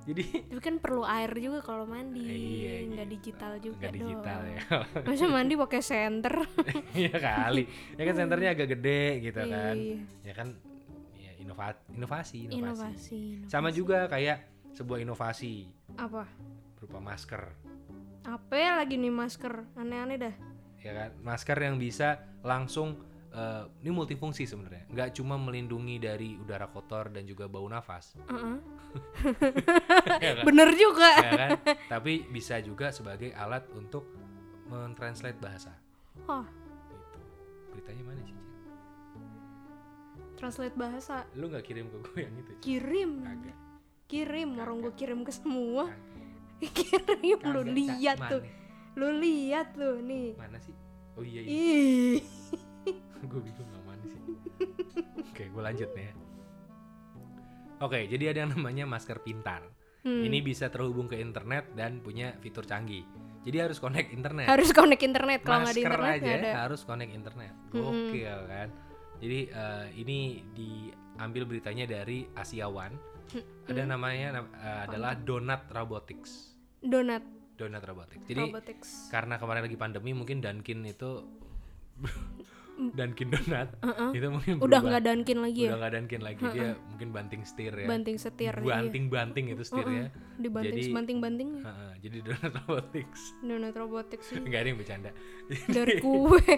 Jadi 0.00 0.22
tapi 0.44 0.60
kan 0.60 0.76
perlu 0.76 1.00
air 1.02 1.32
juga 1.32 1.60
kalau 1.60 1.84
mandi 1.84 2.20
Iya, 2.20 2.74
nggak 2.86 3.06
gitu. 3.06 3.14
digital 3.14 3.52
juga 3.56 3.76
nggak 3.78 3.94
digital 3.94 4.38
dong 4.38 4.52
ya. 4.52 4.60
masa 5.08 5.26
mandi 5.26 5.54
pakai 5.56 5.80
senter 5.80 6.34
Iya 7.00 7.14
kali. 7.14 7.64
Ya 7.96 8.02
kan 8.04 8.14
senternya 8.14 8.48
agak 8.50 8.68
gede 8.70 9.02
gitu 9.22 9.40
kan. 9.40 9.74
Iya. 9.74 9.96
Ya 10.20 10.32
kan 10.34 10.48
ya 11.14 11.32
inova- 11.38 11.84
inovasi, 11.90 12.38
inovasi. 12.46 12.60
inovasi 12.60 13.22
Sama 13.46 13.68
juga 13.70 14.04
kayak 14.06 14.44
sebuah 14.70 15.00
inovasi 15.00 15.66
apa 15.96 16.22
berupa 16.80 16.98
masker. 16.98 17.52
apa 18.24 18.54
ya 18.56 18.80
lagi 18.80 18.96
nih 18.96 19.12
masker 19.12 19.64
aneh-aneh 19.76 20.16
dah 20.16 20.34
Ya 20.80 20.92
kan? 20.96 21.10
Masker 21.20 21.58
yang 21.60 21.76
bisa 21.76 22.24
langsung 22.40 22.96
eh, 23.30 23.64
ini 23.84 23.92
multifungsi 23.92 24.48
sebenarnya. 24.48 24.88
Nggak 24.88 25.20
cuma 25.20 25.36
melindungi 25.36 26.00
dari 26.00 26.40
udara 26.40 26.66
kotor 26.72 27.12
dan 27.12 27.28
juga 27.28 27.46
bau 27.52 27.68
nafas. 27.68 28.16
Heeh. 28.16 28.56
ya 30.24 30.30
kan? 30.40 30.44
bener 30.48 30.68
juga 30.74 31.08
ya 31.20 31.32
kan? 31.36 31.50
Tapi 31.84 32.24
bisa 32.32 32.58
juga 32.64 32.90
sebagai 32.90 33.30
alat 33.36 33.68
untuk 33.76 34.08
mentranslate 34.72 35.36
bahasa. 35.36 35.76
oh 36.26 36.48
Gitu. 36.88 37.18
Beritanya 37.76 38.02
mana 38.08 38.22
sih? 38.24 38.38
Translate 40.40 40.76
bahasa 40.80 41.28
Lu 41.36 41.52
nggak 41.52 41.64
kirim 41.68 41.92
ke 41.92 41.96
gue 42.00 42.18
yang 42.24 42.34
itu? 42.40 42.52
Kirim 42.64 43.10
Kagak. 43.20 43.56
kirim 44.10 44.48
orang 44.58 44.80
gue 44.80 44.92
kirim 44.96 45.20
ke 45.22 45.30
semua 45.30 45.92
Kagak. 45.92 46.09
Kirim 46.60 47.40
lu 47.40 47.60
lihat 47.64 48.18
tuh 48.28 48.42
lu 48.94 49.08
lihat 49.16 49.72
tuh 49.72 50.02
nih 50.02 50.36
Mana 50.36 50.58
sih? 50.58 50.74
Oh 51.14 51.24
iya 51.24 51.40
iya. 51.40 52.20
gue 53.30 53.40
bingung 53.40 53.68
nggak 53.68 53.84
mana 53.84 54.04
sih. 54.04 54.20
Oke, 55.20 55.44
gue 55.46 55.62
lanjut 55.62 55.90
nih 55.92 56.04
ya. 56.08 56.14
Oke, 57.80 58.04
jadi 58.08 58.24
ada 58.32 58.38
yang 58.44 58.52
namanya 58.52 58.84
masker 58.84 59.20
pintar. 59.20 59.64
Hmm. 60.00 60.24
Ini 60.24 60.40
bisa 60.40 60.72
terhubung 60.72 61.08
ke 61.08 61.16
internet 61.16 61.72
dan 61.76 62.00
punya 62.00 62.32
fitur 62.40 62.64
canggih. 62.64 63.04
Jadi 63.40 63.56
harus 63.56 63.80
connect 63.80 64.12
internet. 64.12 64.48
harus 64.48 64.68
connect 64.72 65.00
internet 65.00 65.40
kalau 65.40 65.64
nggak 65.64 65.76
di 65.76 65.84
Masker 65.84 65.92
internet 65.96 66.12
aja 66.20 66.32
ada 66.32 66.50
harus 66.68 66.80
connect 66.84 67.12
internet. 67.12 67.52
Gokil 67.72 68.38
kan. 68.48 68.68
Jadi 69.20 69.38
eh, 69.48 69.86
ini 69.96 70.18
diambil 70.52 71.42
beritanya 71.44 71.84
dari 71.84 72.24
Asia 72.32 72.68
One. 72.68 72.96
Ada 73.64 73.86
namanya 73.86 74.40
nam- 74.40 74.52
eh, 74.56 74.80
adalah 74.88 75.16
Donut 75.16 75.68
Robotics. 75.68 76.49
Donat 76.80 77.22
Donut 77.54 77.84
Robotics. 77.84 78.24
Jadi 78.24 78.40
robotics. 78.42 78.88
karena 79.08 79.36
kemarin 79.36 79.62
lagi 79.62 79.76
pandemi 79.76 80.10
mungkin 80.10 80.40
Dunkin 80.40 80.80
itu 80.82 81.20
Dunkin 82.96 83.28
Donut 83.28 83.68
itu 84.10 84.26
mungkin 84.26 84.54
Udah 84.56 84.80
berubah. 84.80 84.88
nggak 84.88 85.02
Dunkin 85.04 85.38
lagi 85.38 85.60
udah 85.60 85.68
ya? 85.68 85.76
nggak 85.76 85.92
Dunkin 85.92 86.20
lagi 86.24 86.42
dia 86.48 86.70
mungkin 86.88 87.08
banting 87.12 87.42
setir 87.44 87.72
ya. 87.74 87.86
Banting 87.86 88.16
setir. 88.16 88.54
iya. 88.54 88.64
Banting-banting 88.64 89.44
itu 89.52 89.62
setirnya. 89.62 90.08
Dibanting 90.34 90.80
Jadi- 90.80 90.94
banting-banting. 90.96 91.48
Heeh, 91.60 91.92
jadi 92.00 92.16
Donut 92.24 92.52
Robotics. 92.64 93.20
Donat 93.40 93.74
robotics 93.74 94.26
sih. 94.26 94.40
Enggak 94.40 94.64
ada 94.64 94.68
yang 94.68 94.78
bercanda. 94.80 95.10
Dari 95.68 95.94
kue. 96.04 96.52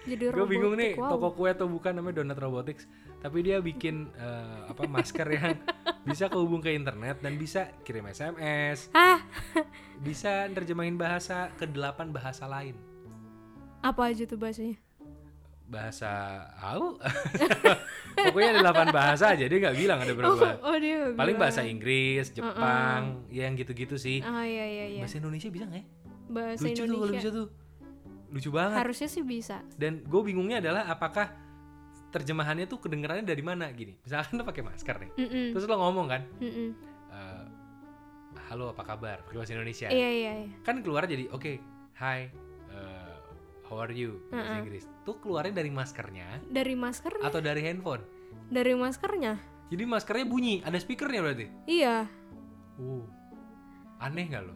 Jadi 0.00 0.32
Gue 0.32 0.48
bingung 0.48 0.80
nih 0.80 0.96
wow. 0.96 1.12
toko 1.12 1.36
kue 1.36 1.52
atau 1.52 1.68
bukan 1.68 1.92
namanya 1.92 2.24
Donut 2.24 2.40
Robotics, 2.40 2.88
tapi 3.20 3.44
dia 3.44 3.60
bikin 3.60 4.08
eh, 4.16 4.60
apa 4.72 4.88
masker 4.88 5.28
yang 5.28 5.60
bisa 6.08 6.32
kehubung 6.32 6.64
ke 6.64 6.72
internet 6.72 7.20
dan 7.20 7.36
bisa 7.36 7.68
kirim 7.84 8.08
SMS, 8.08 8.88
Hah? 8.96 9.20
bisa 10.00 10.48
nerjemahin 10.48 10.96
bahasa 10.96 11.52
ke 11.60 11.68
delapan 11.68 12.08
bahasa 12.10 12.48
lain. 12.48 12.72
Apa 13.84 14.08
aja 14.08 14.24
tuh 14.24 14.40
bahasanya? 14.40 14.80
Bahasa 15.68 16.10
au, 16.64 16.96
pokoknya 18.24 18.56
ada 18.56 18.60
delapan 18.64 18.88
bahasa 18.90 19.36
aja 19.36 19.44
dia 19.46 19.58
nggak 19.60 19.76
bilang 19.78 20.00
ada 20.00 20.12
berapa. 20.16 20.58
Oh, 20.64 20.74
dia 20.80 21.12
Paling 21.12 21.36
bilang. 21.36 21.38
bahasa 21.38 21.60
Inggris, 21.62 22.32
Jepang, 22.32 23.22
ya 23.28 23.46
yang 23.46 23.54
gitu-gitu 23.54 23.94
sih. 23.94 24.24
Ah 24.24 24.42
iya 24.42 24.64
iya 24.64 24.86
iya. 24.96 25.00
Bahasa 25.04 25.20
Indonesia 25.20 25.46
bisa 25.52 25.64
nggak 25.68 25.78
ya? 25.78 25.86
Bahasa 26.26 26.62
Lucu 26.64 26.72
tuh 26.72 26.84
kalau 26.88 26.96
Indonesia. 27.06 27.20
bisa 27.20 27.28
tuh, 27.30 27.46
lucu 28.30 28.50
banget. 28.50 28.78
Harusnya 28.78 29.06
sih 29.06 29.22
bisa. 29.22 29.60
Dan 29.74 30.02
gue 30.02 30.20
bingungnya 30.22 30.58
adalah 30.58 30.86
apakah 30.86 31.30
terjemahannya 32.10 32.66
tuh 32.66 32.78
kedengarannya 32.78 33.22
dari 33.22 33.42
mana 33.42 33.70
gini. 33.70 33.94
Misalkan 34.00 34.38
lo 34.38 34.44
pakai 34.44 34.62
masker 34.62 34.96
nih, 34.98 35.10
Mm-mm. 35.14 35.46
terus 35.54 35.66
lo 35.66 35.76
ngomong 35.76 36.06
kan, 36.08 36.22
Mm-mm. 36.38 36.68
eh, 37.10 37.44
halo 38.50 38.70
apa 38.70 38.82
kabar 38.82 39.22
pakai 39.22 39.36
bahasa 39.36 39.54
Indonesia 39.54 39.86
Iya 39.86 40.10
iya 40.10 40.32
iya. 40.42 40.50
kan 40.62 40.82
keluar 40.82 41.06
jadi 41.06 41.30
oke 41.30 41.62
hi 41.94 42.26
eh, 42.66 43.14
how 43.62 43.78
are 43.78 43.94
you 43.94 44.18
bahasa 44.26 44.58
Inggris 44.58 44.90
tuh 45.00 45.22
keluarnya 45.22 45.54
dari 45.54 45.70
maskernya 45.70 46.26
Dari 46.50 46.74
masker? 46.74 47.22
atau 47.22 47.38
dari 47.38 47.62
handphone 47.62 48.02
Dari 48.50 48.74
maskernya? 48.74 49.38
jadi 49.70 49.86
maskernya 49.86 50.26
bunyi 50.26 50.66
ada 50.66 50.74
speakernya 50.82 51.20
berarti 51.22 51.46
Iya. 51.70 52.10
uh 52.82 53.04
aneh 54.02 54.24
nggak 54.26 54.42
lo 54.42 54.54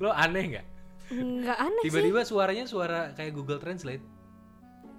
lo 0.00 0.10
aneh 0.10 0.44
nggak 0.50 0.66
Nggak 1.12 1.58
aneh 1.58 1.78
sih. 1.78 1.86
tiba-tiba 1.86 2.20
suaranya 2.22 2.64
suara 2.64 3.12
kayak 3.12 3.32
Google 3.32 3.58
Translate 3.58 4.00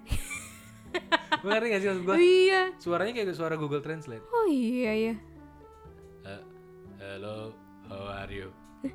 ngerti 1.44 1.66
gak 1.68 1.80
sih 1.80 1.88
maksud 1.90 2.04
gue 2.04 2.16
Iya. 2.16 2.62
suaranya 2.78 3.12
kayak 3.12 3.34
suara 3.34 3.54
Google 3.54 3.82
Translate 3.82 4.24
Oh 4.24 4.46
iya 4.46 4.92
iya. 4.94 5.14
Eh, 6.24 6.42
hello, 6.98 7.52
how 7.84 8.06
are 8.16 8.30
you? 8.30 8.48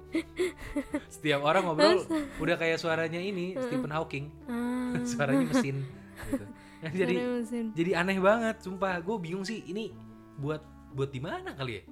Setiap 1.09 1.41
orang 1.41 1.61
ngobrol 1.63 2.05
udah 2.37 2.55
kayak 2.55 2.77
suaranya 2.77 3.17
ini 3.17 3.53
Stephen 3.59 3.89
Hawking, 3.89 4.33
Ah. 4.45 4.97
suaranya 5.11 5.45
mesin. 5.45 5.85
Gitu. 6.25 6.45
Nah, 6.79 6.91
jadi 6.91 7.15
mesin. 7.37 7.65
jadi 7.73 7.91
aneh 7.97 8.17
banget, 8.17 8.61
sumpah. 8.61 8.97
Gue 8.99 9.19
bingung 9.19 9.43
sih 9.43 9.61
ini 9.63 9.93
buat 10.35 10.61
buat 10.89 11.09
di 11.09 11.19
mana 11.19 11.53
kali 11.53 11.73
ya? 11.75 11.83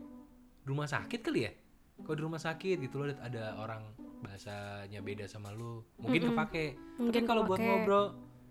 Rumah 0.64 0.88
sakit 0.88 1.20
kali 1.22 1.40
ya? 1.44 1.52
Kalau 2.00 2.16
di 2.16 2.24
rumah 2.24 2.40
sakit 2.40 2.78
gitu 2.80 2.98
loh 2.98 3.14
ada 3.14 3.58
orang 3.58 3.82
bahasanya 4.20 5.00
beda 5.00 5.26
sama 5.26 5.54
lu, 5.54 5.86
mungkin 5.98 6.32
kepake. 6.32 6.76
Mungkin 6.98 7.24
kalau 7.24 7.44
buat 7.44 7.58
ngobrol 7.58 8.06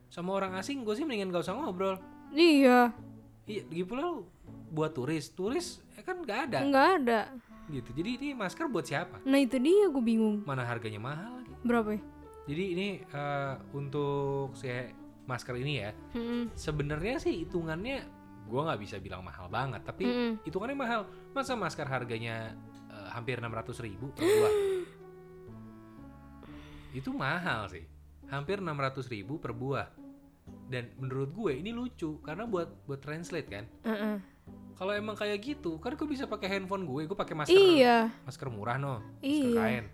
sama 0.06 0.30
orang 0.32 0.54
asing, 0.56 0.82
gue 0.82 0.94
sih 0.94 1.02
mendingan 1.02 1.30
gak 1.30 1.44
usah 1.44 1.54
ngobrol. 1.54 1.98
Iya. 2.30 2.94
Iya, 3.46 3.62
gitu 3.70 3.94
loh 3.94 4.26
buat 4.66 4.90
turis, 4.90 5.30
turis 5.30 5.78
eh, 5.94 6.02
kan 6.02 6.18
gak 6.22 6.50
ada 6.50 6.58
Nggak 6.62 6.88
ada. 7.02 7.20
gitu. 7.68 7.90
Jadi 7.94 8.10
ini 8.18 8.28
masker 8.34 8.66
buat 8.66 8.82
siapa? 8.82 9.22
Nah 9.22 9.38
itu 9.38 9.58
dia 9.58 9.86
gue 9.86 10.02
bingung. 10.02 10.42
Mana 10.42 10.62
harganya 10.62 10.98
mahal 10.98 11.38
lagi? 11.38 11.54
Berapa 11.62 11.94
ya? 11.94 12.02
Jadi 12.46 12.64
ini 12.74 12.88
eh, 13.02 13.54
untuk 13.70 14.54
si 14.54 14.70
masker 15.26 15.58
ini 15.58 15.82
ya, 15.82 15.90
Mm-mm. 16.14 16.54
sebenarnya 16.54 17.18
sih 17.18 17.42
hitungannya 17.42 18.06
gua 18.46 18.70
nggak 18.70 18.78
bisa 18.78 19.02
bilang 19.02 19.26
mahal 19.26 19.50
banget, 19.50 19.82
tapi 19.82 20.06
hitungannya 20.46 20.78
mahal. 20.78 21.00
Masa 21.34 21.58
masker 21.58 21.82
harganya 21.82 22.54
eh, 22.86 23.08
hampir 23.10 23.42
600.000 23.42 23.82
ribu 23.82 24.14
per 24.14 24.22
buah? 24.22 24.52
Itu 26.92 27.10
mahal 27.10 27.66
sih, 27.68 27.84
hampir 28.28 28.58
600.000 28.58 29.10
ribu 29.12 29.38
per 29.38 29.50
buah. 29.50 29.88
Dan 30.66 30.90
menurut 30.96 31.30
gue 31.32 31.52
ini 31.54 31.70
lucu 31.70 32.18
karena 32.20 32.46
buat 32.46 32.70
buat 32.84 32.98
translate 32.98 33.48
kan. 33.48 33.64
Uh-uh. 33.82 34.16
Kalau 34.76 34.92
emang 34.92 35.16
kayak 35.16 35.40
gitu, 35.40 35.80
kan 35.80 35.96
gue 35.96 36.04
bisa 36.04 36.28
pakai 36.28 36.52
handphone 36.52 36.84
gue, 36.84 37.08
gue 37.08 37.16
pakai 37.16 37.34
masker 37.34 37.56
Iya. 37.56 38.12
masker 38.22 38.46
murah 38.46 38.76
no, 38.76 39.00
masker 39.18 39.24
Iya. 39.24 39.56
kain. 39.56 39.84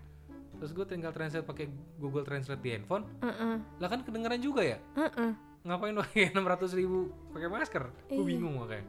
Terus 0.59 0.71
gue 0.73 0.87
tinggal 0.87 1.11
translate 1.11 1.43
pakai 1.43 1.67
Google 1.97 2.23
Translate 2.23 2.61
di 2.61 2.71
handphone, 2.71 3.07
Uh-uh. 3.19 3.57
lah 3.79 3.89
kan 3.89 4.03
kedengeran 4.03 4.39
juga 4.39 4.63
ya. 4.63 4.79
Uh-uh. 4.95 5.33
Ngapain 5.63 5.95
pakai 5.95 6.35
600 6.35 6.75
ribu 6.75 6.99
pakai 7.31 7.49
masker? 7.49 7.85
Gue 8.09 8.17
Iya. 8.19 8.27
bingung 8.27 8.55
makanya. 8.59 8.87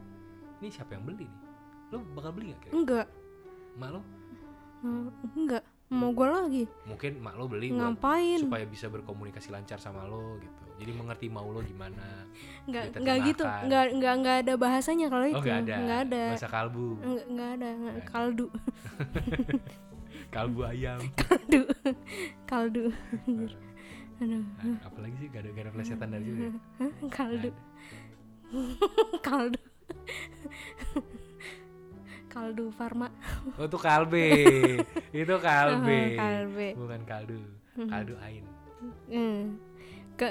Ini 0.58 0.68
siapa 0.68 0.94
yang 0.94 1.04
beli 1.04 1.24
nih? 1.24 1.32
Lo 1.90 2.02
bakal 2.12 2.30
beli 2.32 2.44
gak 2.50 2.60
kira? 2.60 2.72
Enggak. 2.74 3.06
Mak 3.74 3.88
lo? 3.90 4.00
Mm, 4.82 5.08
Enggak. 5.36 5.62
Mau 5.94 6.10
gue 6.10 6.26
lagi. 6.26 6.64
Mungkin 6.84 7.22
mak 7.22 7.38
lo 7.38 7.46
beli 7.46 7.70
buat 7.70 7.94
Ngapain? 7.94 8.38
supaya 8.42 8.66
bisa 8.66 8.90
berkomunikasi 8.90 9.48
lancar 9.48 9.78
sama 9.78 10.02
lo 10.04 10.42
gitu. 10.42 10.62
Jadi 10.74 10.90
mengerti 10.90 11.26
mau 11.30 11.46
lo 11.46 11.62
gimana. 11.62 12.26
Diterjemahkan. 12.66 12.98
enggak 12.98 13.16
gitu. 13.24 13.44
Enggak 13.46 13.84
enggak 13.94 14.14
enggak 14.18 14.36
ada 14.42 14.52
bahasanya 14.58 15.06
kalau 15.06 15.24
itu. 15.24 15.38
Oh 15.38 15.42
gak 15.42 15.58
ada. 15.62 15.74
Enggak 15.78 16.00
ada. 16.04 16.22
Bahasa 16.34 16.48
kalbu. 16.50 16.86
Enggak 16.98 17.24
enggak 17.30 17.50
ada. 17.54 17.68
Enggak- 17.70 18.06
Kaldu. 18.10 18.46
Kalbu 20.34 20.60
ayam. 20.66 20.98
Kaldu. 21.22 21.60
Kaldu. 22.44 22.84
Aduh. 24.22 24.42
Apalagi 24.82 25.14
sih 25.18 25.26
gak 25.26 25.42
ada, 25.42 25.50
gak 25.54 25.62
ada 25.62 25.72
plesetan 25.74 26.08
dari 26.10 26.24
situ 26.26 26.38
ya? 26.38 26.50
Kaldu. 27.08 27.50
Nggak 28.50 29.22
Kaldu. 29.22 29.60
Kaldu 32.34 32.66
Farma. 32.70 33.08
Oh 33.54 33.64
itu 33.64 33.78
kalbe. 33.78 34.26
itu 35.14 35.34
kalbe. 35.38 36.00
Oh, 36.10 36.18
kalbe. 36.18 36.68
Bukan 36.74 37.00
kaldu. 37.06 37.38
Kaldu 37.80 38.14
ain. 38.20 38.44
Hmm. 39.06 39.56
Ke 40.14 40.28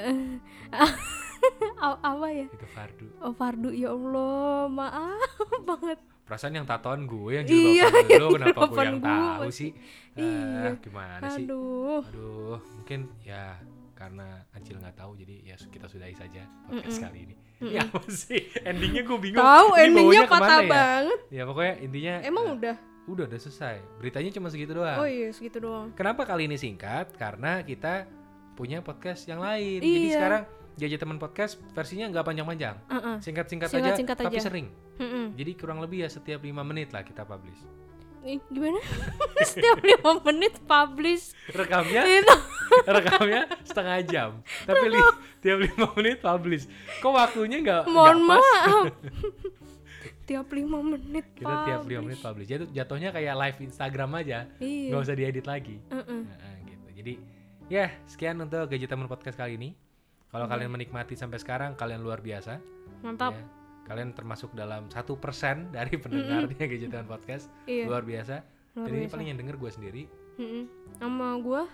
apa 2.04 2.28
ya? 2.30 2.46
Itu 2.46 2.68
fardu. 2.70 3.06
Oh 3.20 3.34
Fardu 3.34 3.70
ya 3.72 3.92
Allah, 3.92 4.68
maaf 4.70 5.32
banget. 5.68 6.00
Perasaan 6.24 6.56
yang 6.56 6.64
tatoan 6.64 7.04
gue 7.04 7.36
yang 7.36 7.46
Iya, 7.46 7.92
jilbaban 7.92 8.16
lo 8.16 8.28
kenapa 8.32 8.60
gue 8.64 8.80
yang 8.82 9.00
tahu 9.04 9.44
gue. 9.44 9.52
sih? 9.52 9.72
Iya. 10.16 10.72
Ah, 10.72 10.74
gimana 10.80 11.28
sih? 11.30 11.44
Aduh. 11.44 12.00
Aduh, 12.02 12.58
mungkin 12.80 13.00
ya 13.22 13.60
karena 13.94 14.40
Acil 14.52 14.80
nggak 14.80 14.96
tahu 14.96 15.20
jadi 15.20 15.36
ya 15.44 15.56
kita 15.60 15.88
sudahi 15.88 16.16
saja 16.16 16.48
podcast 16.64 17.00
kali 17.02 17.28
ini. 17.28 17.36
Ya 17.70 17.82
apa 17.86 18.00
sih? 18.10 18.52
Endingnya 18.62 19.02
gue 19.02 19.18
bingung. 19.18 19.40
Tahu 19.40 19.68
Ini 19.74 19.84
endingnya 19.86 20.22
patah 20.26 20.60
ya? 20.60 20.68
banget. 20.68 21.20
Ya 21.30 21.44
pokoknya 21.44 21.74
intinya 21.80 22.14
Emang 22.22 22.44
eh, 22.46 22.56
udah? 22.56 22.76
udah 23.06 23.26
udah 23.28 23.40
selesai. 23.40 23.76
Beritanya 23.98 24.30
cuma 24.32 24.48
segitu 24.48 24.72
doang. 24.74 24.98
Oh 24.98 25.08
iya 25.08 25.30
segitu 25.30 25.58
doang. 25.60 25.92
Kenapa 25.94 26.24
kali 26.24 26.46
ini 26.46 26.56
singkat? 26.56 27.16
Karena 27.16 27.62
kita 27.62 28.08
punya 28.54 28.80
podcast 28.80 29.24
yang 29.26 29.40
lain. 29.40 29.80
Jadi 29.80 30.00
Iya. 30.08 30.16
sekarang 30.16 30.44
Jajah 30.74 31.00
Teman 31.00 31.18
Podcast 31.18 31.62
versinya 31.72 32.10
nggak 32.10 32.26
panjang-panjang. 32.26 32.76
Heeh. 32.90 33.16
Singkat-singkat 33.22 33.70
aja, 33.70 33.78
Singkat-singkat 33.78 34.16
tapi 34.18 34.36
aja. 34.36 34.42
sering. 34.42 34.68
Jadi 35.34 35.52
kurang 35.54 35.78
lebih 35.80 36.02
ya 36.02 36.10
setiap 36.10 36.42
5 36.42 36.62
menit 36.64 36.90
lah 36.90 37.02
kita 37.02 37.22
publish. 37.24 37.62
Ih, 38.24 38.40
gimana? 38.48 38.80
Setiap 39.44 39.84
lima 39.84 40.16
menit 40.24 40.56
publish 40.64 41.36
Rekamnya. 41.52 42.08
rekamnya 42.96 43.42
setengah 43.62 43.98
jam 44.04 44.30
tapi 44.64 44.86
li, 44.88 45.00
tiap 45.40 45.60
lima 45.60 45.88
menit 45.94 46.18
publish 46.20 46.64
kok 46.98 47.10
waktunya 47.10 47.58
nggak 47.60 47.84
Mohon 47.86 48.18
pas? 48.26 48.40
maaf. 48.40 48.86
tiap 50.24 50.48
lima 50.50 50.80
menit 50.80 51.26
kita 51.34 51.52
tiap 51.66 51.82
lima 51.82 52.00
publish. 52.00 52.00
menit 52.02 52.20
publish 52.22 52.48
jadi 52.48 52.64
jatuhnya 52.74 53.10
kayak 53.10 53.34
live 53.36 53.58
Instagram 53.62 54.10
aja 54.16 54.40
Iya. 54.58 54.88
nggak 54.90 55.02
usah 55.02 55.16
diedit 55.16 55.46
lagi 55.46 55.76
Heeh. 55.86 56.22
Nah, 56.24 56.56
gitu 56.64 56.88
jadi 56.94 57.14
ya 57.68 57.86
sekian 58.06 58.38
untuk 58.38 58.66
gaji 58.66 58.86
teman 58.86 59.06
podcast 59.06 59.36
kali 59.36 59.56
ini 59.56 59.70
kalau 60.28 60.48
kalian 60.48 60.70
menikmati 60.70 61.14
sampai 61.14 61.38
sekarang 61.38 61.74
kalian 61.74 62.00
luar 62.00 62.20
biasa 62.20 62.58
Mantap. 63.00 63.34
ya. 63.34 63.44
kalian 63.86 64.12
termasuk 64.12 64.52
dalam 64.54 64.88
satu 64.88 65.16
persen 65.16 65.68
dari 65.70 66.00
pendengarnya 66.02 66.56
gaji 66.62 66.88
teman 66.88 67.06
podcast 67.06 67.52
Iya. 67.66 67.86
luar 67.86 68.02
biasa 68.02 68.44
Luar 68.74 68.90
jadi 68.90 68.96
ini 68.98 69.08
paling 69.08 69.28
yang 69.28 69.38
denger 69.38 69.56
gue 69.56 69.70
sendiri 69.70 70.04
Mm-mm. 70.36 70.66
Sama 70.98 71.36
gua, 71.38 71.70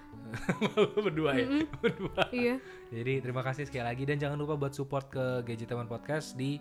berdua 1.06 1.32
ya 1.34 1.48
berdua 1.84 2.22
iya. 2.32 2.56
Jadi 2.90 3.14
terima 3.20 3.40
kasih 3.40 3.64
sekali 3.64 3.86
lagi 3.86 4.04
dan 4.04 4.18
jangan 4.18 4.36
lupa 4.36 4.56
buat 4.56 4.74
support 4.74 5.08
ke 5.08 5.44
Gadgetainment 5.44 5.88
Podcast 5.88 6.34
di 6.34 6.58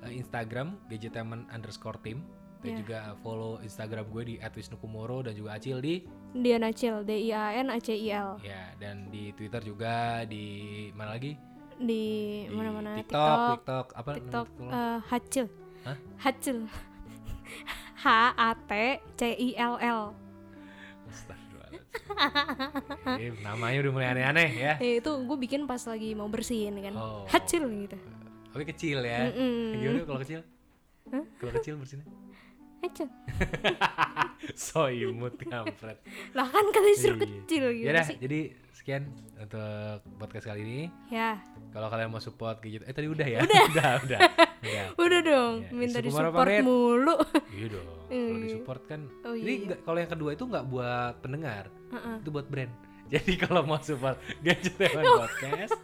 uh, 0.00 0.08
Instagram 0.08 0.78
Gadgetainment 0.86 1.48
underscore 1.48 1.98
team 2.00 2.24
dan 2.62 2.72
Iya. 2.72 2.78
juga 2.78 2.98
follow 3.20 3.58
Instagram 3.58 4.06
gue 4.06 4.22
di 4.24 4.34
@wisnukumoro 4.38 5.26
dan 5.26 5.34
juga 5.34 5.58
Acil 5.58 5.82
di 5.82 6.06
Diana 6.30 6.70
Cil, 6.70 7.02
D 7.02 7.10
I 7.18 7.34
A 7.34 7.58
N 7.58 7.68
A 7.68 7.76
C 7.76 7.90
I 7.92 8.08
L. 8.08 8.38
ya 8.38 8.70
dan 8.78 9.10
di 9.10 9.34
Twitter 9.34 9.58
juga 9.60 10.22
di 10.22 10.46
mana 10.94 11.18
lagi 11.18 11.34
Di 11.74 12.04
di 12.46 12.54
mana-mana 12.54 12.94
TikTok, 12.94 13.38
TikTok 13.58 13.86
apa 13.92 14.10
TikTok 14.14 14.46
TikTok 14.46 14.48
lo? 14.62 14.70
eh, 14.70 14.98
Hacil. 15.04 15.46
Hah? 15.82 15.96
Hacil. 16.22 16.58
H 18.02 18.06
A 18.32 18.50
T 18.54 18.70
C 19.12 19.22
I 19.34 19.50
L 19.58 19.74
L. 19.76 20.02
Eh, 23.18 23.32
namanya 23.42 23.78
udah 23.86 23.92
mulai 23.92 24.08
aneh-aneh 24.14 24.50
ya. 24.54 24.72
Ya 24.78 24.92
itu 25.00 25.10
gue 25.10 25.36
bikin 25.38 25.66
pas 25.66 25.82
lagi 25.84 26.14
mau 26.16 26.28
bersihin 26.30 26.78
kan. 26.80 26.94
Oh. 26.96 27.24
Hacil 27.28 27.66
gitu. 27.86 27.96
Tapi 28.52 28.64
kecil 28.68 28.98
ya. 29.02 29.32
Mm-mm. 29.32 29.80
Gimana 29.80 30.04
kalau 30.04 30.20
kecil? 30.20 30.40
Kalau 31.12 31.52
kecil 31.58 31.74
bersinnya? 31.80 32.06
Hacil. 32.82 33.08
so 34.54 34.86
imut 34.86 35.38
kampret. 35.40 36.02
Lah 36.32 36.46
kan 36.46 36.64
kata 36.68 36.88
disuruh 36.88 37.14
Iya. 37.14 37.24
kecil 37.38 37.62
gitu 37.72 37.86
Ya 37.86 37.92
dah, 37.92 38.04
sih. 38.04 38.16
jadi 38.18 38.40
sekian 38.72 39.02
untuk 39.36 39.62
podcast 40.18 40.44
kali 40.44 40.60
ini. 40.60 40.80
Ya. 41.08 41.38
Kalau 41.70 41.86
kalian 41.86 42.10
mau 42.10 42.18
support 42.18 42.58
gitu, 42.60 42.82
eh 42.82 42.90
tadi 42.90 43.06
udah 43.06 43.22
ya? 43.24 43.38
Udah, 43.40 43.62
udah, 43.70 43.90
udah. 44.02 44.20
Udah. 44.60 44.86
Udah 45.02 45.20
dong, 45.20 45.54
Ya, 45.60 45.70
minta 45.72 45.98
disupport 45.98 46.34
pamit. 46.36 46.62
mulu. 46.62 47.16
Iya 47.52 47.66
dong. 47.70 47.86
Kalau 48.08 48.38
disupport 48.40 48.82
kan. 48.84 49.00
Oh, 49.22 49.32
Ini 49.32 49.46
iya. 49.48 49.64
nggak- 49.64 49.80
kalau 49.82 49.98
yang 49.98 50.10
kedua 50.10 50.30
itu 50.32 50.44
nggak 50.44 50.64
buat 50.66 51.14
pendengar, 51.18 51.64
Heeh. 51.88 52.16
itu 52.18 52.28
buat 52.28 52.46
brand. 52.46 52.72
Jadi 53.08 53.32
kalau 53.36 53.62
mau 53.62 53.78
support 53.78 54.16
Gadget 54.40 54.74
Podcast, 54.90 55.76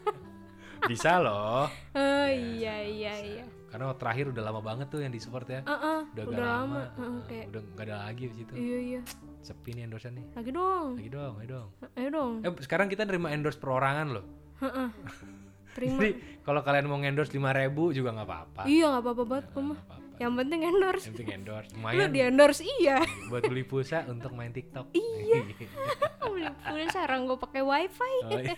bisa 0.84 1.18
loh. 1.18 1.68
Oh 1.92 2.28
iya 2.28 2.80
iya 2.80 3.14
iya. 3.20 3.44
Karena 3.68 3.92
terakhir 3.92 4.32
udah 4.32 4.42
lama 4.48 4.60
banget 4.64 4.86
tuh 4.88 5.00
yang 5.04 5.12
disupport 5.12 5.46
ya. 5.48 5.60
Heeh, 5.64 5.98
Udah, 6.16 6.24
udah, 6.24 6.36
agak 6.36 6.40
lama. 6.40 6.56
lama. 6.56 6.82
Nah, 6.96 7.22
kayak 7.28 7.44
Udah 7.52 7.60
nggak 7.62 7.84
ada 7.84 7.96
lagi 8.08 8.24
di 8.24 8.34
situ. 8.40 8.52
iya 8.56 8.78
iya. 8.80 9.00
Sepi 9.44 9.70
nih 9.76 9.82
endorsean 9.84 10.14
nih. 10.16 10.24
Lagi 10.32 10.50
dong. 10.50 10.88
Lagi 10.96 11.10
dong, 11.12 11.32
ayo 11.38 11.48
dong. 11.48 11.68
Ayo 11.94 12.08
dong. 12.08 12.32
Eh 12.42 12.50
sekarang 12.64 12.86
kita 12.88 13.04
nerima 13.04 13.28
endorse 13.28 13.60
perorangan 13.60 14.08
loh. 14.08 14.24
Heeh. 14.64 14.88
Terima. 15.76 16.00
Jadi 16.00 16.10
kalau 16.42 16.60
kalian 16.64 16.86
mau 16.90 16.98
endorse 16.98 17.30
5000 17.30 17.98
juga 17.98 18.10
nggak 18.16 18.26
apa-apa. 18.26 18.62
Iya 18.66 18.84
nggak 18.90 19.02
apa-apa 19.04 19.22
banget 19.28 19.46
kok 19.52 19.62
mah. 19.62 19.80
Yang 20.18 20.32
penting 20.34 20.60
endorse. 20.66 21.04
Yang 21.06 21.14
penting 21.14 21.30
endorse. 21.30 21.70
Lu 21.78 22.04
di 22.10 22.20
endorse 22.20 22.62
iya. 22.66 22.98
buat 23.30 23.42
beli 23.46 23.62
pulsa 23.62 24.02
untuk 24.10 24.34
main 24.34 24.50
TikTok. 24.50 24.90
Iya. 24.90 25.38
Beli 26.28 26.50
pulsa 26.50 26.90
sekarang 26.90 27.30
gue 27.30 27.38
pakai 27.38 27.62
wifi. 27.62 28.14
oh, 28.26 28.38
iya. 28.42 28.54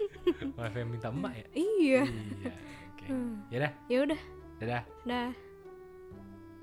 Wifi 0.58 0.80
minta 0.88 1.12
emak 1.12 1.32
ya? 1.36 1.46
Iya. 1.52 2.02
Iya. 2.08 2.52
Oke. 2.96 3.04
Ya 3.52 3.58
dah, 3.68 3.72
Ya 3.92 3.98
udah. 4.08 4.20
Dadah. 4.60 4.82
Dah. 5.04 5.43